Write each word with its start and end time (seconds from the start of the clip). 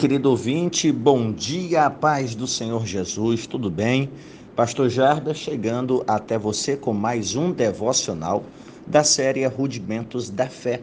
Querido 0.00 0.30
ouvinte, 0.30 0.92
bom 0.92 1.32
dia, 1.32 1.90
paz 1.90 2.32
do 2.32 2.46
Senhor 2.46 2.86
Jesus, 2.86 3.48
tudo 3.48 3.68
bem? 3.68 4.08
Pastor 4.54 4.88
Jarda 4.88 5.34
chegando 5.34 6.04
até 6.06 6.38
você 6.38 6.76
com 6.76 6.92
mais 6.92 7.34
um 7.34 7.50
devocional 7.50 8.44
da 8.86 9.02
série 9.02 9.44
Rudimentos 9.44 10.30
da 10.30 10.46
Fé. 10.46 10.82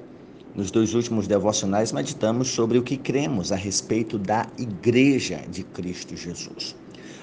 Nos 0.54 0.70
dois 0.70 0.94
últimos 0.94 1.28
devocionais 1.28 1.94
meditamos 1.94 2.50
sobre 2.50 2.78
o 2.78 2.84
que 2.84 2.98
cremos 2.98 3.54
a 3.54 3.56
respeito 3.56 4.20
da 4.20 4.48
Igreja 4.58 5.42
de 5.50 5.64
Cristo 5.64 6.18
Jesus. 6.18 6.76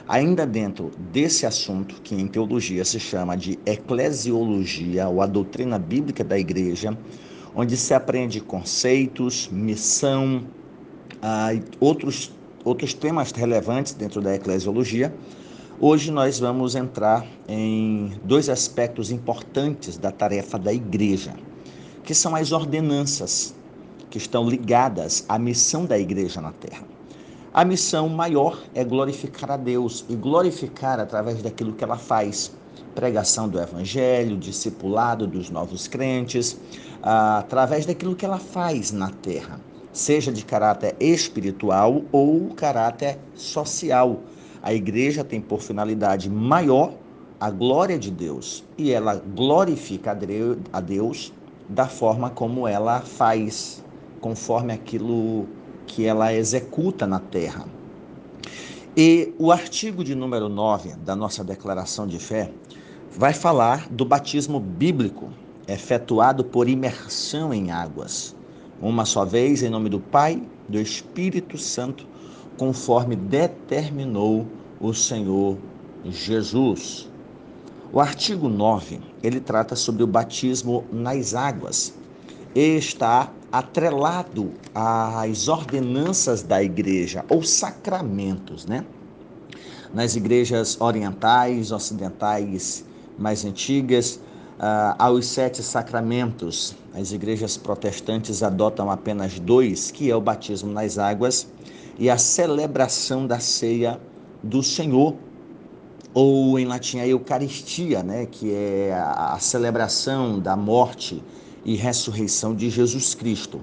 Ainda 0.08 0.46
dentro 0.46 0.92
desse 1.12 1.44
assunto, 1.44 2.00
que 2.02 2.14
em 2.14 2.26
teologia 2.26 2.86
se 2.86 2.98
chama 2.98 3.36
de 3.36 3.58
eclesiologia 3.66 5.10
ou 5.10 5.20
a 5.20 5.26
doutrina 5.26 5.78
bíblica 5.78 6.24
da 6.24 6.38
Igreja, 6.38 6.96
onde 7.54 7.76
se 7.76 7.92
aprende 7.92 8.40
conceitos, 8.40 9.46
missão, 9.52 10.42
ah, 11.22 11.50
outros, 11.78 12.32
outros 12.64 12.92
temas 12.92 13.30
relevantes 13.30 13.94
dentro 13.94 14.20
da 14.20 14.34
eclesiologia. 14.34 15.14
Hoje 15.80 16.10
nós 16.10 16.40
vamos 16.40 16.74
entrar 16.74 17.24
em 17.48 18.12
dois 18.24 18.48
aspectos 18.48 19.12
importantes 19.12 19.96
da 19.96 20.10
tarefa 20.10 20.58
da 20.58 20.72
igreja, 20.72 21.32
que 22.02 22.12
são 22.12 22.34
as 22.34 22.50
ordenanças 22.50 23.54
que 24.10 24.18
estão 24.18 24.48
ligadas 24.48 25.24
à 25.28 25.38
missão 25.38 25.86
da 25.86 25.96
igreja 25.96 26.40
na 26.40 26.52
terra. 26.52 26.84
A 27.54 27.64
missão 27.64 28.08
maior 28.08 28.58
é 28.74 28.82
glorificar 28.82 29.52
a 29.52 29.56
Deus 29.56 30.04
e 30.08 30.16
glorificar 30.16 30.98
através 30.98 31.40
daquilo 31.40 31.72
que 31.72 31.84
ela 31.84 31.98
faz. 31.98 32.50
Pregação 32.94 33.48
do 33.48 33.60
evangelho, 33.60 34.36
discipulado 34.36 35.26
dos 35.26 35.50
novos 35.50 35.86
crentes, 35.86 36.58
ah, 37.02 37.38
através 37.38 37.86
daquilo 37.86 38.14
que 38.14 38.24
ela 38.24 38.38
faz 38.38 38.90
na 38.90 39.08
terra 39.08 39.60
seja 39.92 40.32
de 40.32 40.44
caráter 40.44 40.96
espiritual 40.98 42.02
ou 42.10 42.48
caráter 42.54 43.18
social. 43.34 44.20
A 44.62 44.72
igreja 44.72 45.22
tem 45.22 45.40
por 45.40 45.60
finalidade 45.60 46.30
maior 46.30 46.94
a 47.38 47.50
glória 47.50 47.98
de 47.98 48.10
Deus 48.10 48.64
e 48.78 48.90
ela 48.90 49.16
glorifica 49.16 50.16
a 50.72 50.80
Deus 50.80 51.32
da 51.68 51.86
forma 51.86 52.30
como 52.30 52.66
ela 52.66 53.00
faz, 53.00 53.84
conforme 54.20 54.72
aquilo 54.72 55.46
que 55.86 56.06
ela 56.06 56.32
executa 56.32 57.06
na 57.06 57.18
terra. 57.18 57.66
E 58.96 59.34
o 59.38 59.50
artigo 59.50 60.04
de 60.04 60.14
número 60.14 60.48
9 60.48 60.94
da 60.96 61.16
nossa 61.16 61.42
declaração 61.42 62.06
de 62.06 62.18
fé 62.18 62.50
vai 63.10 63.32
falar 63.32 63.88
do 63.90 64.04
batismo 64.04 64.60
bíblico 64.60 65.30
efetuado 65.66 66.44
por 66.44 66.68
imersão 66.68 67.52
em 67.52 67.70
águas 67.70 68.34
uma 68.82 69.04
só 69.04 69.24
vez, 69.24 69.62
em 69.62 69.70
nome 69.70 69.88
do 69.88 70.00
Pai, 70.00 70.42
do 70.68 70.78
Espírito 70.78 71.56
Santo, 71.56 72.06
conforme 72.58 73.16
determinou 73.16 74.46
o 74.80 74.92
Senhor 74.92 75.56
Jesus. 76.04 77.08
O 77.92 78.00
artigo 78.00 78.48
9, 78.48 79.00
ele 79.22 79.40
trata 79.40 79.76
sobre 79.76 80.02
o 80.02 80.06
batismo 80.06 80.84
nas 80.92 81.34
águas 81.34 81.94
está 82.54 83.32
atrelado 83.50 84.52
às 84.74 85.48
ordenanças 85.48 86.42
da 86.42 86.62
igreja 86.62 87.24
ou 87.28 87.42
sacramentos, 87.42 88.66
né? 88.66 88.84
Nas 89.92 90.16
igrejas 90.16 90.80
orientais, 90.80 91.70
ocidentais 91.70 92.84
mais 93.18 93.44
antigas, 93.44 94.16
uh, 94.58 94.94
aos 94.98 95.26
sete 95.26 95.62
sacramentos. 95.62 96.74
As 96.94 97.10
igrejas 97.10 97.56
protestantes 97.56 98.42
adotam 98.42 98.90
apenas 98.90 99.38
dois, 99.38 99.90
que 99.90 100.10
é 100.10 100.16
o 100.16 100.20
batismo 100.20 100.70
nas 100.70 100.98
águas 100.98 101.48
e 101.98 102.10
a 102.10 102.18
celebração 102.18 103.26
da 103.26 103.38
ceia 103.38 103.98
do 104.42 104.62
Senhor, 104.62 105.14
ou 106.12 106.58
em 106.58 106.66
latim 106.66 106.98
a 106.98 107.06
Eucaristia, 107.06 108.02
né, 108.02 108.26
que 108.26 108.52
é 108.52 108.92
a, 108.92 109.38
celebração 109.40 110.38
da 110.38 110.54
morte 110.54 111.22
e 111.64 111.76
ressurreição 111.76 112.54
de 112.54 112.68
Jesus 112.68 113.14
Cristo. 113.14 113.60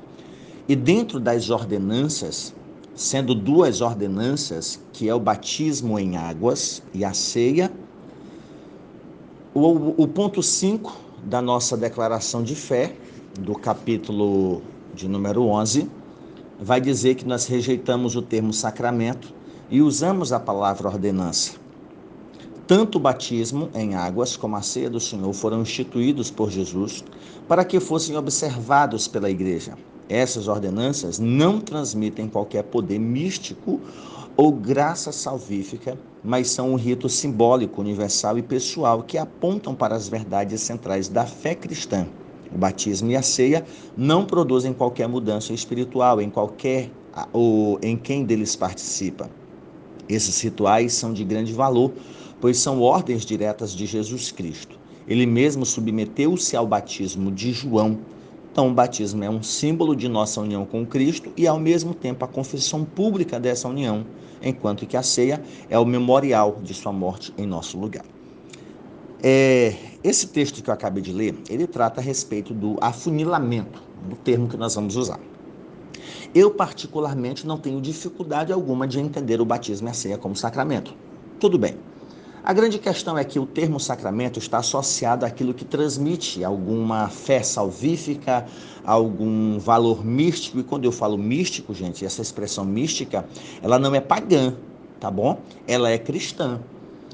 E 0.68 0.76
dentro 0.76 1.20
das 1.20 1.52
ordenanças, 1.52 2.54
sendo 2.96 3.36
duas 3.36 3.82
ordenanças, 3.82 4.80
que 4.92 5.08
é 5.08 5.14
o 5.14 5.20
batismo 5.20 6.00
em 6.00 6.18
águas 6.18 6.82
e 6.96 7.06
a 7.06 7.14
ceia, 7.14 7.72
o, 9.54 10.02
o 10.02 10.08
ponto 10.08 10.42
5 10.42 10.98
da 11.24 11.42
nossa 11.42 11.78
declaração 11.78 12.42
de 12.42 12.56
fé, 12.56 12.96
do 13.40 13.56
capítulo 13.56 14.62
de 14.94 15.08
número 15.08 15.44
11, 15.44 15.90
vai 16.60 16.82
dizer 16.82 17.16
que 17.16 17.26
nós 17.26 17.46
rejeitamos 17.46 18.16
o 18.16 18.22
termo 18.22 18.52
sacramento 18.52 19.34
e 19.70 19.82
usamos 19.82 20.34
a 20.34 20.40
palavra 20.40 20.90
ordenança. 20.90 21.54
Tanto 22.68 22.98
o 22.98 23.02
batismo 23.02 23.70
em 23.74 23.96
águas 23.96 24.38
como 24.38 24.56
a 24.56 24.62
ceia 24.62 24.90
do 24.90 25.00
Senhor 25.00 25.34
foram 25.34 25.62
instituídos 25.62 26.30
por 26.30 26.52
Jesus 26.52 27.04
para 27.48 27.66
que 27.66 27.80
fossem 27.80 28.16
observados 28.16 29.08
pela 29.08 29.30
igreja. 29.30 29.74
Essas 30.08 30.48
ordenanças 30.48 31.18
não 31.18 31.60
transmitem 31.60 32.28
qualquer 32.28 32.64
poder 32.64 33.00
místico 33.00 33.80
ou 34.36 34.52
graça 34.52 35.12
salvífica, 35.12 35.98
mas 36.24 36.50
são 36.50 36.72
um 36.72 36.76
rito 36.76 37.10
simbólico, 37.10 37.82
universal 37.82 38.38
e 38.38 38.42
pessoal 38.42 39.04
que 39.04 39.18
apontam 39.18 39.74
para 39.74 39.96
as 39.96 40.08
verdades 40.08 40.62
centrais 40.62 41.08
da 41.10 41.26
fé 41.26 41.56
cristã. 41.56 42.08
O 42.54 42.58
batismo 42.58 43.12
e 43.12 43.16
a 43.16 43.22
ceia 43.22 43.66
não 43.96 44.26
produzem 44.26 44.74
qualquer 44.74 45.08
mudança 45.08 45.54
espiritual 45.54 46.22
em 46.22 46.30
qualquer 46.30 46.90
ou 47.32 47.80
em 47.82 47.96
quem 47.96 48.24
deles 48.24 48.56
participa. 48.56 49.30
Esses 50.08 50.42
rituais 50.42 50.94
são 50.94 51.14
de 51.14 51.24
grande 51.24 51.54
valor, 51.54 51.92
pois 52.42 52.58
são 52.58 52.82
ordens 52.82 53.26
diretas 53.26 53.76
de 53.76 53.86
Jesus 53.86 54.32
Cristo. 54.32 54.80
Ele 55.08 55.26
mesmo 55.26 55.66
submeteu-se 55.66 56.56
ao 56.56 56.66
batismo 56.66 57.32
de 57.32 57.52
João 57.52 58.00
então, 58.52 58.68
o 58.68 58.74
batismo 58.74 59.24
é 59.24 59.30
um 59.30 59.44
símbolo 59.44 59.96
de 59.96 60.10
nossa 60.10 60.42
união 60.42 60.66
com 60.66 60.86
Cristo 60.86 61.32
e, 61.38 61.48
ao 61.48 61.60
mesmo 61.60 61.94
tempo, 61.94 62.26
a 62.26 62.28
confissão 62.28 62.84
pública 62.84 63.40
dessa 63.40 63.68
união, 63.68 64.06
enquanto 64.42 64.86
que 64.86 64.98
a 64.98 65.04
ceia 65.04 65.42
é 65.70 65.78
o 65.78 65.86
memorial 65.86 66.58
de 66.62 66.74
sua 66.74 66.92
morte 66.92 67.34
em 67.38 67.46
nosso 67.46 67.78
lugar. 67.78 68.04
É, 69.22 69.74
esse 70.04 70.28
texto 70.28 70.64
que 70.64 70.70
eu 70.70 70.74
acabei 70.74 71.04
de 71.04 71.12
ler, 71.12 71.36
ele 71.50 71.68
trata 71.68 72.00
a 72.00 72.04
respeito 72.04 72.54
do 72.54 72.78
afunilamento, 72.80 73.82
do 74.10 74.16
termo 74.16 74.48
que 74.48 74.56
nós 74.56 74.76
vamos 74.76 74.96
usar. 74.96 75.20
Eu, 76.34 76.52
particularmente, 76.52 77.46
não 77.46 77.58
tenho 77.58 77.82
dificuldade 77.82 78.54
alguma 78.54 78.88
de 78.88 79.00
entender 79.00 79.42
o 79.42 79.46
batismo 79.46 79.90
e 79.90 79.92
a 79.92 79.94
ceia 79.94 80.18
como 80.18 80.36
sacramento. 80.36 80.96
Tudo 81.40 81.58
bem. 81.58 81.76
A 82.42 82.54
grande 82.54 82.80
questão 82.80 83.18
é 83.18 83.24
que 83.26 83.38
o 83.38 83.46
termo 83.46 83.80
sacramento 83.80 84.40
está 84.40 84.60
associado 84.60 85.26
àquilo 85.26 85.54
que 85.54 85.66
transmite 85.66 86.44
alguma 86.44 87.10
fé 87.10 87.44
salvífica, 87.44 88.46
algum 88.84 89.60
valor 89.60 90.06
místico. 90.06 90.60
E 90.60 90.64
quando 90.64 90.86
eu 90.86 90.92
falo 90.92 91.18
místico, 91.18 91.74
gente, 91.74 92.06
essa 92.06 92.22
expressão 92.22 92.64
mística, 92.64 93.28
ela 93.62 93.78
não 93.78 93.94
é 93.94 94.00
pagã, 94.00 94.56
tá 95.00 95.12
bom? 95.12 95.44
Ela 95.68 95.90
é 95.90 95.98
cristã. 95.98 96.64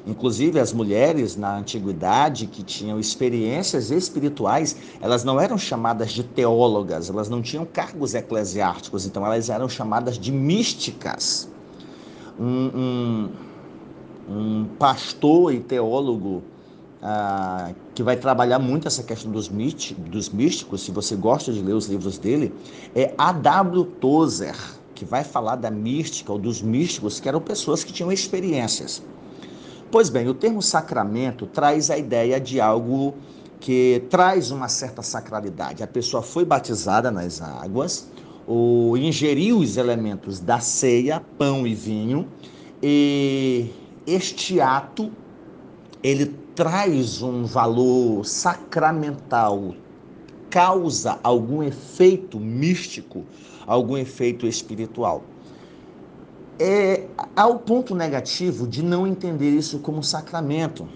Inclusive, 0.08 0.60
as 0.60 0.72
mulheres 0.72 1.36
na 1.36 1.58
antiguidade 1.58 2.46
que 2.46 2.62
tinham 2.62 3.00
experiências 3.00 3.90
espirituais, 3.90 4.76
elas 5.02 5.24
não 5.24 5.40
eram 5.40 5.58
chamadas 5.58 6.12
de 6.12 6.24
teólogas, 6.24 7.10
elas 7.10 7.28
não 7.28 7.42
tinham 7.42 7.66
cargos 7.66 8.14
eclesiásticos, 8.14 9.06
então 9.06 9.26
elas 9.26 9.50
eram 9.50 9.68
chamadas 9.68 10.20
de 10.20 10.32
místicas. 10.32 11.50
Um, 12.40 12.46
um, 12.76 13.30
um 14.30 14.66
pastor 14.78 15.54
e 15.54 15.60
teólogo 15.60 16.44
ah, 17.02 17.72
que 17.94 18.04
vai 18.04 18.16
trabalhar 18.16 18.60
muito 18.60 18.88
essa 18.88 19.02
questão 19.02 19.32
dos, 19.32 19.48
dos 19.48 20.30
místicos, 20.30 20.82
se 20.82 20.92
você 20.92 21.16
gosta 21.16 21.52
de 21.52 21.62
ler 21.62 21.74
os 21.74 21.88
livros 21.88 22.18
dele, 22.18 22.54
é 22.96 23.14
A.W. 23.18 23.86
Tozer, 24.00 24.56
que 24.94 25.04
vai 25.04 25.24
falar 25.24 25.56
da 25.56 25.72
mística 25.72 26.32
ou 26.32 26.38
dos 26.38 26.62
místicos, 26.62 27.20
que 27.20 27.28
eram 27.28 27.42
pessoas 27.42 27.84
que 27.84 27.92
tinham 27.92 28.12
experiências. 28.12 29.02
Pois 29.96 30.10
bem, 30.10 30.28
o 30.28 30.34
termo 30.34 30.62
sacramento 30.62 31.48
traz 31.48 31.90
a 31.90 31.98
ideia 31.98 32.38
de 32.38 32.60
algo 32.60 33.16
que 33.62 34.04
traz 34.10 34.52
uma 34.52 34.68
certa 34.68 35.02
sacralidade. 35.02 35.84
A 35.84 35.88
pessoa 35.88 36.22
foi 36.22 36.44
batizada 36.44 37.10
nas 37.10 37.42
águas, 37.42 38.06
ou 38.46 38.98
ingeriu 38.98 39.58
os 39.58 39.78
elementos 39.78 40.42
da 40.42 40.60
ceia, 40.60 41.24
pão 41.38 41.66
e 41.66 41.74
vinho, 41.74 42.28
e 42.84 43.70
este 44.06 44.60
ato 44.60 45.10
ele 46.04 46.26
traz 46.54 47.22
um 47.22 47.46
valor 47.46 48.26
sacramental, 48.26 49.76
causa 50.50 51.22
algum 51.24 51.64
efeito 51.64 52.38
místico, 52.38 53.24
algum 53.66 53.96
efeito 53.96 54.46
espiritual. 54.46 55.24
É, 56.60 57.06
há 57.36 57.48
o 57.48 57.60
ponto 57.60 57.94
negativo 57.94 58.66
de 58.68 58.82
não 58.82 59.06
entender 59.06 59.50
isso 59.50 59.80
como 59.80 60.04
sacramento. 60.04 60.88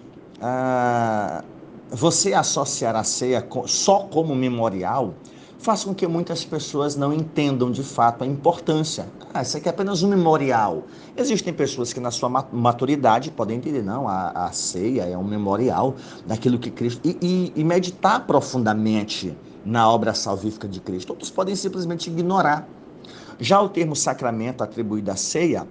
Ah, 0.41 1.43
você 1.91 2.33
associar 2.33 2.95
a 2.95 3.03
ceia 3.03 3.45
só 3.65 3.99
como 3.99 4.35
memorial 4.35 5.13
faz 5.57 5.83
com 5.83 5.93
que 5.93 6.07
muitas 6.07 6.45
pessoas 6.45 6.95
não 6.95 7.11
entendam 7.11 7.69
de 7.69 7.83
fato 7.83 8.23
a 8.23 8.27
importância. 8.27 9.07
Ah, 9.33 9.41
isso 9.41 9.57
aqui 9.57 9.67
é 9.67 9.71
apenas 9.71 10.01
um 10.01 10.07
memorial. 10.07 10.83
Existem 11.17 11.53
pessoas 11.53 11.91
que, 11.91 11.99
na 11.99 12.11
sua 12.11 12.29
maturidade, 12.29 13.29
podem 13.29 13.57
entender, 13.57 13.83
não, 13.83 14.07
a, 14.07 14.29
a 14.29 14.51
ceia 14.53 15.03
é 15.03 15.17
um 15.17 15.23
memorial 15.23 15.95
daquilo 16.25 16.57
que 16.57 16.71
Cristo. 16.71 17.01
E, 17.03 17.17
e, 17.21 17.53
e 17.57 17.63
meditar 17.63 18.25
profundamente 18.25 19.37
na 19.65 19.91
obra 19.91 20.13
salvífica 20.13 20.67
de 20.67 20.79
Cristo. 20.79 21.09
Outros 21.09 21.29
podem 21.29 21.55
simplesmente 21.55 22.09
ignorar. 22.09 22.67
Já 23.39 23.61
o 23.61 23.69
termo 23.69 23.95
sacramento 23.95 24.63
atribuído 24.63 25.11
à 25.11 25.15
ceia 25.15 25.65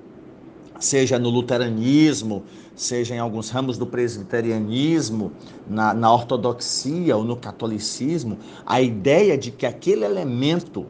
seja 0.81 1.19
no 1.19 1.29
luteranismo, 1.29 2.45
seja 2.75 3.15
em 3.15 3.19
alguns 3.19 3.51
ramos 3.51 3.77
do 3.77 3.87
presbiterianismo, 3.87 5.33
na, 5.69 5.93
na 5.93 6.13
ortodoxia 6.13 7.17
ou 7.17 7.25
no 7.25 7.37
catolicismo, 7.37 8.39
a 8.65 8.81
ideia 8.81 9.37
de 9.37 9.51
que 9.51 9.67
aquele 9.67 10.05
elemento 10.05 10.87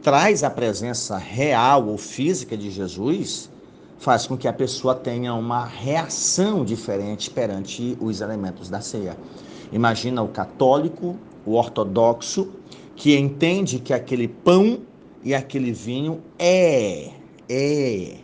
traz 0.00 0.44
a 0.44 0.50
presença 0.50 1.18
real 1.18 1.88
ou 1.88 1.98
física 1.98 2.56
de 2.56 2.70
Jesus 2.70 3.50
faz 3.98 4.26
com 4.26 4.36
que 4.36 4.46
a 4.46 4.52
pessoa 4.52 4.94
tenha 4.94 5.34
uma 5.34 5.64
reação 5.64 6.64
diferente 6.64 7.30
perante 7.30 7.96
os 8.00 8.20
elementos 8.20 8.68
da 8.68 8.80
ceia. 8.80 9.16
Imagina 9.72 10.22
o 10.22 10.28
católico, 10.28 11.16
o 11.44 11.54
ortodoxo, 11.54 12.48
que 12.94 13.16
entende 13.16 13.78
que 13.78 13.92
aquele 13.92 14.28
pão 14.28 14.80
e 15.24 15.34
aquele 15.34 15.72
vinho 15.72 16.22
é, 16.38 17.10
é 17.48 18.16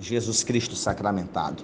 Jesus 0.00 0.42
Cristo 0.42 0.74
sacramentado. 0.74 1.62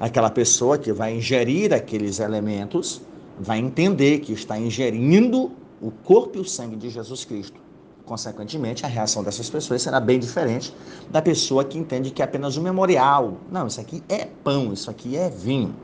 Aquela 0.00 0.28
pessoa 0.28 0.76
que 0.76 0.92
vai 0.92 1.16
ingerir 1.16 1.72
aqueles 1.72 2.18
elementos 2.18 3.00
vai 3.38 3.58
entender 3.58 4.18
que 4.18 4.32
está 4.32 4.58
ingerindo 4.58 5.52
o 5.80 5.90
corpo 5.90 6.38
e 6.38 6.40
o 6.40 6.44
sangue 6.44 6.76
de 6.76 6.90
Jesus 6.90 7.24
Cristo. 7.24 7.60
Consequentemente, 8.04 8.84
a 8.84 8.88
reação 8.88 9.22
dessas 9.22 9.48
pessoas 9.48 9.80
será 9.80 9.98
bem 9.98 10.18
diferente 10.18 10.74
da 11.10 11.22
pessoa 11.22 11.64
que 11.64 11.78
entende 11.78 12.10
que 12.10 12.20
é 12.20 12.24
apenas 12.24 12.56
um 12.56 12.62
memorial. 12.62 13.38
Não, 13.50 13.66
isso 13.66 13.80
aqui 13.80 14.02
é 14.08 14.26
pão, 14.26 14.72
isso 14.72 14.90
aqui 14.90 15.16
é 15.16 15.30
vinho. 15.30 15.74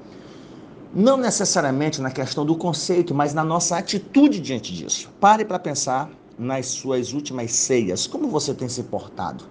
Não 0.92 1.16
necessariamente 1.16 2.00
na 2.00 2.10
questão 2.10 2.44
do 2.44 2.56
conceito, 2.56 3.14
mas 3.14 3.32
na 3.32 3.44
nossa 3.44 3.78
atitude 3.78 4.40
diante 4.40 4.74
disso. 4.74 5.08
Pare 5.20 5.44
para 5.44 5.58
pensar 5.58 6.10
nas 6.40 6.66
suas 6.66 7.12
últimas 7.12 7.52
ceias. 7.52 8.06
Como 8.06 8.28
você 8.28 8.54
tem 8.54 8.68
se 8.68 8.82
portado? 8.82 9.44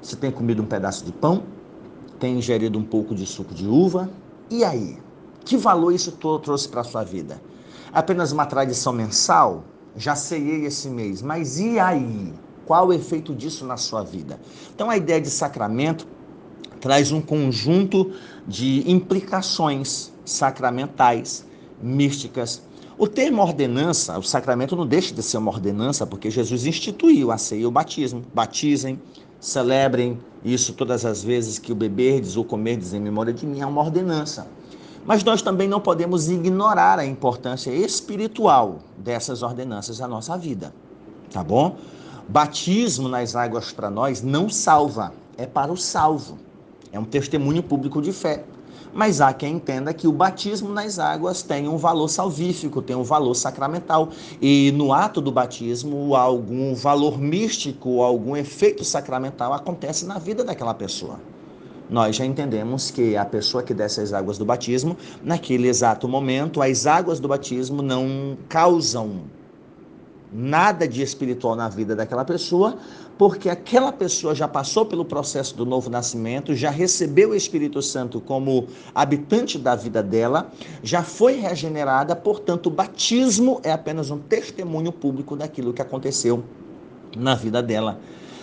Você 0.00 0.16
tem 0.16 0.30
comido 0.30 0.62
um 0.62 0.66
pedaço 0.66 1.04
de 1.04 1.12
pão? 1.12 1.42
tem 2.18 2.38
ingerido 2.38 2.78
um 2.78 2.84
pouco 2.84 3.14
de 3.14 3.26
suco 3.26 3.54
de 3.54 3.66
uva. 3.66 4.10
E 4.50 4.64
aí? 4.64 4.98
Que 5.44 5.56
valor 5.56 5.92
isso 5.92 6.12
trouxe 6.12 6.68
para 6.68 6.80
a 6.80 6.84
sua 6.84 7.04
vida? 7.04 7.40
Apenas 7.92 8.32
uma 8.32 8.46
tradição 8.46 8.92
mensal? 8.92 9.64
Já 9.96 10.14
ceiei 10.14 10.66
esse 10.66 10.88
mês, 10.88 11.22
mas 11.22 11.58
e 11.58 11.78
aí? 11.78 12.32
Qual 12.66 12.88
o 12.88 12.92
efeito 12.92 13.34
disso 13.34 13.64
na 13.64 13.76
sua 13.76 14.02
vida? 14.02 14.38
Então, 14.74 14.90
a 14.90 14.96
ideia 14.96 15.20
de 15.20 15.30
sacramento 15.30 16.06
traz 16.80 17.12
um 17.12 17.20
conjunto 17.20 18.12
de 18.46 18.82
implicações 18.90 20.12
sacramentais, 20.24 21.46
místicas. 21.80 22.62
O 22.98 23.06
termo 23.06 23.42
ordenança, 23.42 24.18
o 24.18 24.22
sacramento 24.22 24.74
não 24.74 24.86
deixa 24.86 25.14
de 25.14 25.22
ser 25.22 25.36
uma 25.36 25.50
ordenança, 25.50 26.06
porque 26.06 26.30
Jesus 26.30 26.64
instituiu 26.64 27.30
a 27.30 27.36
ceia 27.36 27.60
e 27.60 27.66
o 27.66 27.70
batismo. 27.70 28.22
Batizem, 28.32 28.98
celebrem 29.38 30.18
isso 30.42 30.72
todas 30.72 31.04
as 31.04 31.22
vezes 31.22 31.58
que 31.58 31.70
o 31.70 31.74
beberdes 31.74 32.38
ou 32.38 32.44
comerdes 32.44 32.94
em 32.94 33.00
memória 33.00 33.34
de 33.34 33.46
mim, 33.46 33.60
é 33.60 33.66
uma 33.66 33.82
ordenança. 33.82 34.48
Mas 35.04 35.22
nós 35.22 35.42
também 35.42 35.68
não 35.68 35.78
podemos 35.78 36.30
ignorar 36.30 36.98
a 36.98 37.04
importância 37.04 37.70
espiritual 37.70 38.78
dessas 38.96 39.42
ordenanças 39.42 39.98
na 39.98 40.08
nossa 40.08 40.38
vida, 40.38 40.74
tá 41.30 41.44
bom? 41.44 41.76
Batismo 42.26 43.10
nas 43.10 43.36
águas 43.36 43.72
para 43.72 43.90
nós 43.90 44.22
não 44.22 44.48
salva, 44.48 45.12
é 45.36 45.44
para 45.44 45.70
o 45.70 45.76
salvo. 45.76 46.38
É 46.90 46.98
um 46.98 47.04
testemunho 47.04 47.62
público 47.62 48.00
de 48.00 48.10
fé. 48.10 48.42
Mas 48.96 49.20
há 49.20 49.30
quem 49.34 49.56
entenda 49.56 49.92
que 49.92 50.08
o 50.08 50.12
batismo 50.12 50.70
nas 50.70 50.98
águas 50.98 51.42
tem 51.42 51.68
um 51.68 51.76
valor 51.76 52.08
salvífico, 52.08 52.80
tem 52.80 52.96
um 52.96 53.02
valor 53.02 53.34
sacramental. 53.34 54.08
E 54.40 54.72
no 54.72 54.90
ato 54.90 55.20
do 55.20 55.30
batismo, 55.30 56.16
algum 56.16 56.74
valor 56.74 57.18
místico, 57.18 58.00
algum 58.00 58.34
efeito 58.34 58.82
sacramental 58.86 59.52
acontece 59.52 60.06
na 60.06 60.18
vida 60.18 60.42
daquela 60.42 60.72
pessoa. 60.72 61.20
Nós 61.90 62.16
já 62.16 62.24
entendemos 62.24 62.90
que 62.90 63.18
a 63.18 63.24
pessoa 63.26 63.62
que 63.62 63.74
desce 63.74 64.00
as 64.00 64.14
águas 64.14 64.38
do 64.38 64.46
batismo, 64.46 64.96
naquele 65.22 65.68
exato 65.68 66.08
momento, 66.08 66.62
as 66.62 66.86
águas 66.86 67.20
do 67.20 67.28
batismo 67.28 67.82
não 67.82 68.38
causam 68.48 69.24
nada 70.32 70.86
de 70.86 71.02
espiritual 71.02 71.54
na 71.54 71.68
vida 71.68 71.94
daquela 71.94 72.24
pessoa, 72.24 72.76
porque 73.16 73.48
aquela 73.48 73.92
pessoa 73.92 74.34
já 74.34 74.46
passou 74.46 74.84
pelo 74.84 75.04
processo 75.04 75.56
do 75.56 75.64
novo 75.64 75.88
nascimento, 75.88 76.54
já 76.54 76.70
recebeu 76.70 77.30
o 77.30 77.34
Espírito 77.34 77.80
Santo 77.80 78.20
como 78.20 78.66
habitante 78.94 79.58
da 79.58 79.74
vida 79.74 80.02
dela, 80.02 80.50
já 80.82 81.02
foi 81.02 81.36
regenerada, 81.36 82.14
portanto, 82.14 82.66
o 82.66 82.70
batismo 82.70 83.60
é 83.62 83.72
apenas 83.72 84.10
um 84.10 84.18
testemunho 84.18 84.92
público 84.92 85.36
daquilo 85.36 85.72
que 85.72 85.80
aconteceu 85.80 86.44
na 87.16 87.34
vida 87.34 87.62
dela. 87.62 87.98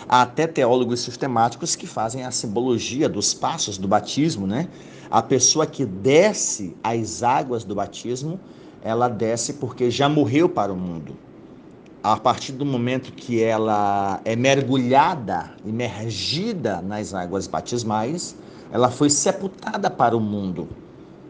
Há 0.07 0.23
até 0.23 0.47
teólogos 0.47 1.01
sistemáticos 1.01 1.75
que 1.75 1.87
fazem 1.87 2.23
a 2.23 2.31
simbologia 2.31 3.07
dos 3.07 3.33
passos 3.33 3.77
do 3.77 3.87
batismo, 3.87 4.45
né? 4.45 4.67
A 5.09 5.21
pessoa 5.21 5.65
que 5.65 5.85
desce 5.85 6.75
as 6.83 7.23
águas 7.23 7.63
do 7.63 7.75
batismo, 7.75 8.39
ela 8.83 9.07
desce 9.07 9.53
porque 9.53 9.89
já 9.89 10.09
morreu 10.09 10.49
para 10.49 10.73
o 10.73 10.75
mundo 10.75 11.15
a 12.03 12.17
partir 12.17 12.51
do 12.51 12.65
momento 12.65 13.13
que 13.13 13.41
ela 13.41 14.19
é 14.25 14.35
mergulhada, 14.35 15.51
imergida 15.65 16.81
nas 16.81 17.13
águas 17.13 17.47
batismais, 17.47 18.35
ela 18.73 18.91
foi 18.91 19.09
sepultada 19.09 19.89
para 19.89 20.15
o 20.15 20.19
mundo. 20.19 20.67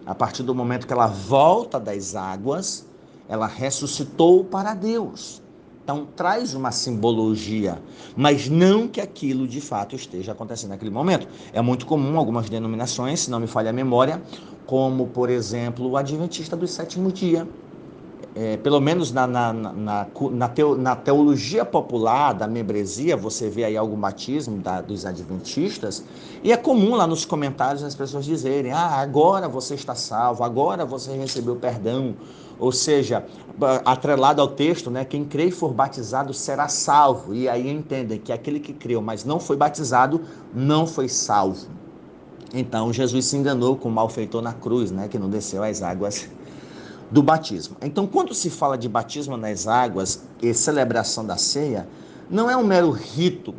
A 0.03 0.15
partir 0.15 0.41
do 0.41 0.55
momento 0.55 0.87
que 0.87 0.93
ela 0.93 1.05
volta 1.05 1.79
das 1.79 2.15
águas, 2.15 2.87
ela 3.29 3.45
ressuscitou 3.45 4.43
para 4.43 4.73
Deus. 4.73 5.43
Então 5.83 6.07
traz 6.15 6.55
uma 6.55 6.71
simbologia, 6.71 7.79
mas 8.15 8.49
não 8.49 8.87
que 8.87 8.99
aquilo 8.99 9.47
de 9.47 9.61
fato 9.61 9.95
esteja 9.95 10.31
acontecendo 10.31 10.71
naquele 10.71 10.89
momento. 10.89 11.27
É 11.51 11.61
muito 11.61 11.85
comum 11.85 12.17
algumas 12.17 12.49
denominações, 12.49 13.19
se 13.19 13.29
não 13.29 13.39
me 13.39 13.47
falha 13.47 13.69
a 13.69 13.73
memória, 13.73 14.23
como 14.65 15.07
por 15.07 15.29
exemplo 15.29 15.87
o 15.87 15.97
Adventista 15.97 16.55
do 16.55 16.67
sétimo 16.67 17.11
dia, 17.11 17.47
é, 18.35 18.57
pelo 18.57 18.81
menos 18.81 19.11
na, 19.11 19.27
na, 19.27 19.53
na, 19.53 20.07
na, 20.31 20.49
teo, 20.49 20.75
na, 20.75 20.95
teologia 20.95 21.63
popular 21.63 22.33
da 22.33 22.47
membresia, 22.47 23.15
você 23.15 23.47
vê 23.47 23.63
aí 23.63 23.77
algum 23.77 23.95
batismo 23.95 24.57
da, 24.57 24.81
dos 24.81 25.05
adventistas, 25.05 26.03
e 26.43 26.51
é 26.51 26.57
comum 26.57 26.95
lá 26.95 27.05
nos 27.05 27.25
comentários 27.25 27.83
as 27.83 27.93
pessoas 27.93 28.25
dizerem: 28.25 28.71
ah, 28.71 28.95
agora 28.95 29.47
você 29.47 29.75
está 29.75 29.93
salvo, 29.93 30.43
agora 30.43 30.85
você 30.85 31.15
recebeu 31.15 31.55
perdão. 31.55 32.15
Ou 32.59 32.71
seja, 32.71 33.25
atrelado 33.83 34.39
ao 34.39 34.47
texto, 34.47 34.89
né, 34.89 35.03
quem 35.03 35.25
crê 35.25 35.45
e 35.45 35.51
for 35.51 35.73
batizado 35.73 36.33
será 36.33 36.67
salvo. 36.67 37.33
E 37.33 37.49
aí 37.49 37.69
entendem 37.69 38.19
que 38.19 38.31
aquele 38.31 38.59
que 38.59 38.71
creu, 38.71 39.01
mas 39.01 39.25
não 39.25 39.39
foi 39.39 39.57
batizado, 39.57 40.21
não 40.53 40.85
foi 40.85 41.09
salvo. 41.09 41.67
Então 42.53 42.93
Jesus 42.93 43.25
se 43.25 43.35
enganou 43.35 43.75
com 43.75 43.89
o 43.89 43.91
malfeitor 43.91 44.41
na 44.41 44.53
cruz, 44.53 44.91
né, 44.91 45.07
que 45.07 45.17
não 45.17 45.29
desceu 45.29 45.63
as 45.63 45.81
águas 45.81 46.29
do 47.13 47.21
batismo. 47.21 47.77
Então, 47.79 48.07
quando 48.07 48.33
se 48.33 48.49
fala 48.49 48.75
de 48.75 48.89
batismo 48.89 49.37
nas 49.37 49.67
águas 49.67 50.23
e 50.41 50.51
celebração 50.51 51.23
da 51.23 51.37
ceia, 51.37 51.87
não 52.27 52.49
é 52.49 52.57
um 52.57 52.65
mero 52.65 52.89
rito, 52.89 53.53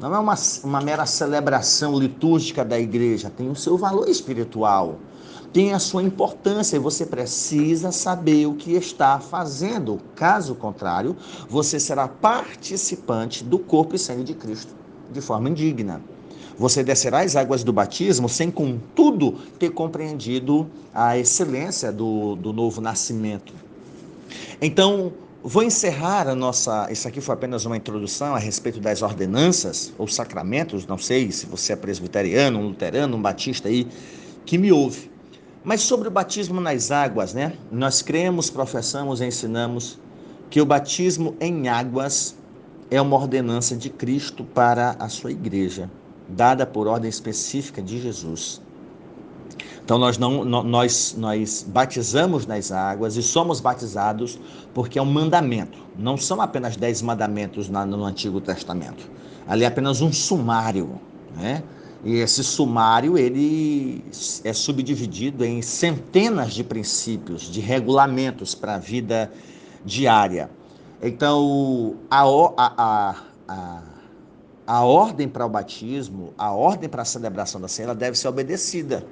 não 0.00 0.14
é 0.14 0.18
uma, 0.18 0.34
uma 0.64 0.80
mera 0.80 1.04
celebração 1.04 1.98
litúrgica 1.98 2.64
da 2.64 2.80
igreja, 2.80 3.28
tem 3.28 3.50
o 3.50 3.54
seu 3.54 3.76
valor 3.76 4.08
espiritual, 4.08 4.96
tem 5.52 5.74
a 5.74 5.78
sua 5.78 6.02
importância 6.02 6.76
e 6.76 6.78
você 6.78 7.04
precisa 7.04 7.92
saber 7.92 8.46
o 8.46 8.54
que 8.54 8.72
está 8.72 9.20
fazendo. 9.20 10.00
Caso 10.16 10.54
contrário, 10.54 11.14
você 11.50 11.78
será 11.78 12.08
participante 12.08 13.44
do 13.44 13.58
corpo 13.58 13.96
e 13.96 13.98
sangue 13.98 14.24
de 14.24 14.32
Cristo 14.32 14.74
de 15.12 15.20
forma 15.20 15.50
indigna. 15.50 16.00
Você 16.58 16.84
descerá 16.84 17.20
as 17.20 17.34
águas 17.34 17.64
do 17.64 17.72
batismo 17.72 18.28
sem, 18.28 18.50
contudo, 18.50 19.32
ter 19.58 19.70
compreendido 19.70 20.68
a 20.94 21.16
excelência 21.16 21.90
do, 21.90 22.36
do 22.36 22.52
novo 22.52 22.80
nascimento. 22.80 23.54
Então, 24.60 25.12
vou 25.42 25.62
encerrar 25.62 26.28
a 26.28 26.34
nossa. 26.34 26.90
Isso 26.90 27.08
aqui 27.08 27.20
foi 27.20 27.34
apenas 27.34 27.64
uma 27.64 27.76
introdução 27.76 28.34
a 28.34 28.38
respeito 28.38 28.80
das 28.80 29.02
ordenanças 29.02 29.92
ou 29.96 30.06
sacramentos. 30.06 30.86
Não 30.86 30.98
sei 30.98 31.32
se 31.32 31.46
você 31.46 31.72
é 31.72 31.76
presbiteriano, 31.76 32.58
um 32.58 32.68
luterano, 32.68 33.16
um 33.16 33.22
batista 33.22 33.68
aí 33.68 33.88
que 34.44 34.58
me 34.58 34.70
ouve. 34.70 35.10
Mas 35.64 35.80
sobre 35.80 36.08
o 36.08 36.10
batismo 36.10 36.60
nas 36.60 36.90
águas, 36.90 37.32
né? 37.32 37.54
Nós 37.70 38.02
cremos, 38.02 38.50
professamos 38.50 39.20
e 39.20 39.26
ensinamos 39.26 39.98
que 40.50 40.60
o 40.60 40.66
batismo 40.66 41.34
em 41.40 41.68
águas 41.68 42.36
é 42.90 43.00
uma 43.00 43.16
ordenança 43.16 43.74
de 43.74 43.88
Cristo 43.88 44.44
para 44.44 44.96
a 44.98 45.08
sua 45.08 45.30
igreja 45.30 45.88
dada 46.28 46.66
por 46.66 46.86
ordem 46.86 47.08
específica 47.08 47.82
de 47.82 48.00
Jesus. 48.00 48.60
Então 49.84 49.98
nós 49.98 50.16
não 50.16 50.44
nós 50.44 51.14
nós 51.18 51.66
batizamos 51.68 52.46
nas 52.46 52.70
águas 52.70 53.16
e 53.16 53.22
somos 53.22 53.60
batizados 53.60 54.38
porque 54.72 54.98
é 54.98 55.02
um 55.02 55.06
mandamento. 55.06 55.78
Não 55.98 56.16
são 56.16 56.40
apenas 56.40 56.76
dez 56.76 57.02
mandamentos 57.02 57.68
no 57.68 58.04
Antigo 58.04 58.40
Testamento. 58.40 59.10
Ali 59.46 59.64
é 59.64 59.66
apenas 59.66 60.00
um 60.00 60.12
sumário, 60.12 61.00
né? 61.36 61.62
E 62.04 62.16
esse 62.16 62.42
sumário 62.42 63.16
ele 63.16 64.04
é 64.44 64.52
subdividido 64.52 65.44
em 65.44 65.62
centenas 65.62 66.52
de 66.52 66.64
princípios, 66.64 67.42
de 67.42 67.60
regulamentos 67.60 68.54
para 68.54 68.74
a 68.74 68.78
vida 68.78 69.30
diária. 69.84 70.50
Então 71.02 71.96
a, 72.10 72.22
a, 72.56 72.72
a, 72.76 73.16
a 73.48 73.91
ordem 74.66 75.28
para 75.28 75.44
o 75.44 75.48
batismo, 75.48 76.32
a 76.38 76.52
ordem 76.52 76.88
para 76.88 77.02
a 77.02 77.04
celebração 77.04 77.60
da 77.60 77.68
ceia, 77.68 77.86
ela 77.86 77.94
deve 77.94 78.16
ser 78.16 78.28
obedecida. 78.28 79.04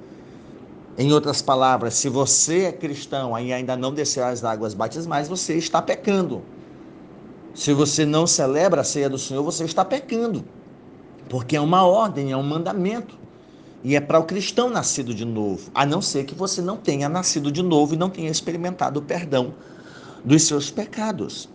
Em 0.97 1.11
outras 1.11 1.41
palavras, 1.41 1.93
se 1.95 2.09
você 2.09 2.65
é 2.65 2.71
cristão 2.71 3.37
e 3.39 3.51
ainda 3.51 3.75
não 3.75 3.93
desceu 3.93 4.25
as 4.25 4.43
águas 4.43 4.73
batismais, 4.73 5.27
você 5.27 5.55
está 5.55 5.81
pecando. 5.81 6.41
Se 7.53 7.73
você 7.73 8.05
não 8.05 8.25
celebra 8.25 8.81
a 8.81 8.83
ceia 8.83 9.09
do 9.09 9.17
Senhor, 9.17 9.43
você 9.43 9.65
está 9.65 9.83
pecando. 9.83 10.43
Porque 11.29 11.55
é 11.55 11.61
uma 11.61 11.85
ordem, 11.85 12.31
é 12.31 12.37
um 12.37 12.43
mandamento. 12.43 13.17
E 13.83 13.95
é 13.95 14.01
para 14.01 14.19
o 14.19 14.23
cristão 14.23 14.69
nascido 14.69 15.13
de 15.13 15.25
novo, 15.25 15.71
a 15.73 15.85
não 15.85 16.01
ser 16.01 16.25
que 16.25 16.35
você 16.35 16.61
não 16.61 16.77
tenha 16.77 17.09
nascido 17.09 17.51
de 17.51 17.63
novo 17.63 17.95
e 17.95 17.97
não 17.97 18.09
tenha 18.09 18.29
experimentado 18.29 18.99
o 18.99 19.03
perdão 19.03 19.53
dos 20.23 20.43
seus 20.43 20.69
pecados. 20.69 21.49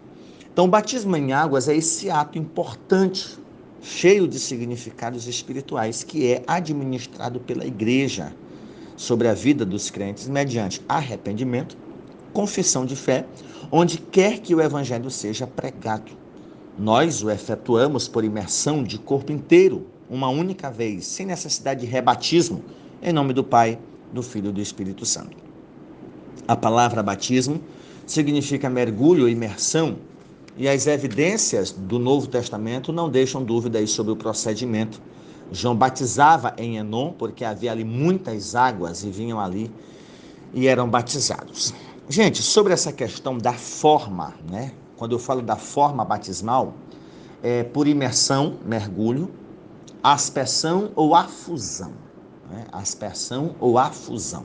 Então, 0.53 0.65
o 0.65 0.69
batismo 0.69 1.15
em 1.17 1.33
águas 1.33 1.69
é 1.69 1.77
esse 1.77 2.11
ato 2.11 2.39
importante, 2.39 3.39
cheio 3.83 4.27
de 4.27 4.39
significados 4.39 5.27
espirituais, 5.27 6.03
que 6.03 6.33
é 6.33 6.43
administrado 6.47 7.41
pela 7.41 7.65
igreja 7.65 8.33
sobre 8.97 9.29
a 9.29 9.35
vida 9.35 9.65
dos 9.65 9.91
crentes 9.91 10.29
mediante 10.29 10.81
arrependimento, 10.89 11.77
confissão 12.33 12.85
de 12.85 12.97
fé, 12.97 13.27
onde 13.71 13.99
quer 13.99 14.41
que 14.41 14.55
o 14.55 14.61
evangelho 14.61 15.11
seja 15.11 15.47
pregado. 15.47 16.13
Nós 16.79 17.23
o 17.23 17.31
efetuamos 17.31 18.09
por 18.09 18.25
imersão 18.25 18.83
de 18.83 18.99
corpo 18.99 19.33
inteiro, 19.33 19.87
uma 20.09 20.29
única 20.29 20.71
vez, 20.71 21.07
sem 21.07 21.27
necessidade 21.27 21.81
de 21.81 21.87
rebatismo, 21.87 22.63
em 23.03 23.13
nome 23.13 23.33
do 23.33 23.43
Pai, 23.43 23.79
do 24.13 24.23
Filho 24.23 24.51
e 24.51 24.53
do 24.53 24.61
Espírito 24.61 25.05
Santo. 25.05 25.37
A 26.47 26.57
palavra 26.57 27.03
batismo 27.03 27.61
significa 28.07 28.71
mergulho 28.71 29.29
imersão, 29.29 29.97
e 30.57 30.69
as 30.69 30.87
evidências 30.87 31.71
do 31.71 31.99
Novo 31.99 32.27
Testamento 32.27 32.93
não 32.93 33.09
deixam 33.09 33.45
dúvida 33.45 33.79
aí 33.79 33.87
sobre 33.87 34.13
o 34.13 34.17
procedimento 34.17 35.01
João 35.53 35.77
batizava 35.77 36.55
em 36.59 36.77
Enon, 36.77 37.13
porque 37.13 37.45
havia 37.45 37.71
ali 37.71 37.85
muitas 37.85 38.55
águas 38.55 39.05
e 39.05 39.11
vinham 39.11 39.41
ali 39.41 39.71
e 40.53 40.67
eram 40.67 40.89
batizados. 40.89 41.73
Gente, 42.09 42.43
sobre 42.43 42.73
essa 42.73 42.93
questão 42.93 43.39
da 43.39 43.53
forma, 43.53 44.35
né? 44.51 44.73
Quando 44.97 45.13
eu 45.13 45.19
falo 45.19 45.43
da 45.43 45.57
forma 45.57 46.05
batismal, 46.05 46.75
é 47.43 47.63
por 47.63 47.87
imersão, 47.87 48.57
mergulho, 48.65 49.31
aspersão 50.03 50.91
ou 50.97 51.15
afusão. 51.15 51.93
Né? 52.51 52.65
Aspersão 52.73 53.55
ou 53.61 53.79
afusão. 53.79 54.45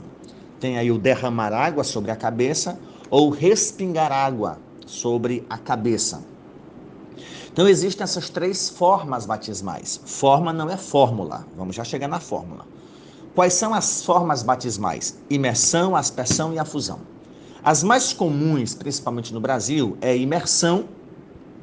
Tem 0.60 0.78
aí 0.78 0.90
o 0.90 0.98
derramar 0.98 1.52
água 1.52 1.82
sobre 1.82 2.10
a 2.10 2.16
cabeça 2.16 2.78
ou 3.10 3.30
respingar 3.30 4.12
água 4.12 4.58
sobre 4.86 5.44
a 5.48 5.58
cabeça. 5.58 6.22
Então 7.52 7.68
existem 7.68 8.02
essas 8.02 8.30
três 8.30 8.68
formas 8.68 9.26
batismais. 9.26 10.00
Forma 10.04 10.52
não 10.52 10.70
é 10.70 10.76
fórmula. 10.76 11.46
Vamos 11.56 11.76
já 11.76 11.84
chegar 11.84 12.08
na 12.08 12.18
fórmula. 12.18 12.64
Quais 13.34 13.54
são 13.54 13.74
as 13.74 14.02
formas 14.04 14.42
batismais? 14.42 15.18
Imersão, 15.28 15.94
aspersão 15.94 16.52
e 16.52 16.58
afusão. 16.58 17.00
As 17.62 17.82
mais 17.82 18.12
comuns, 18.12 18.74
principalmente 18.74 19.32
no 19.32 19.40
Brasil, 19.40 19.96
é 20.00 20.16
imersão 20.16 20.84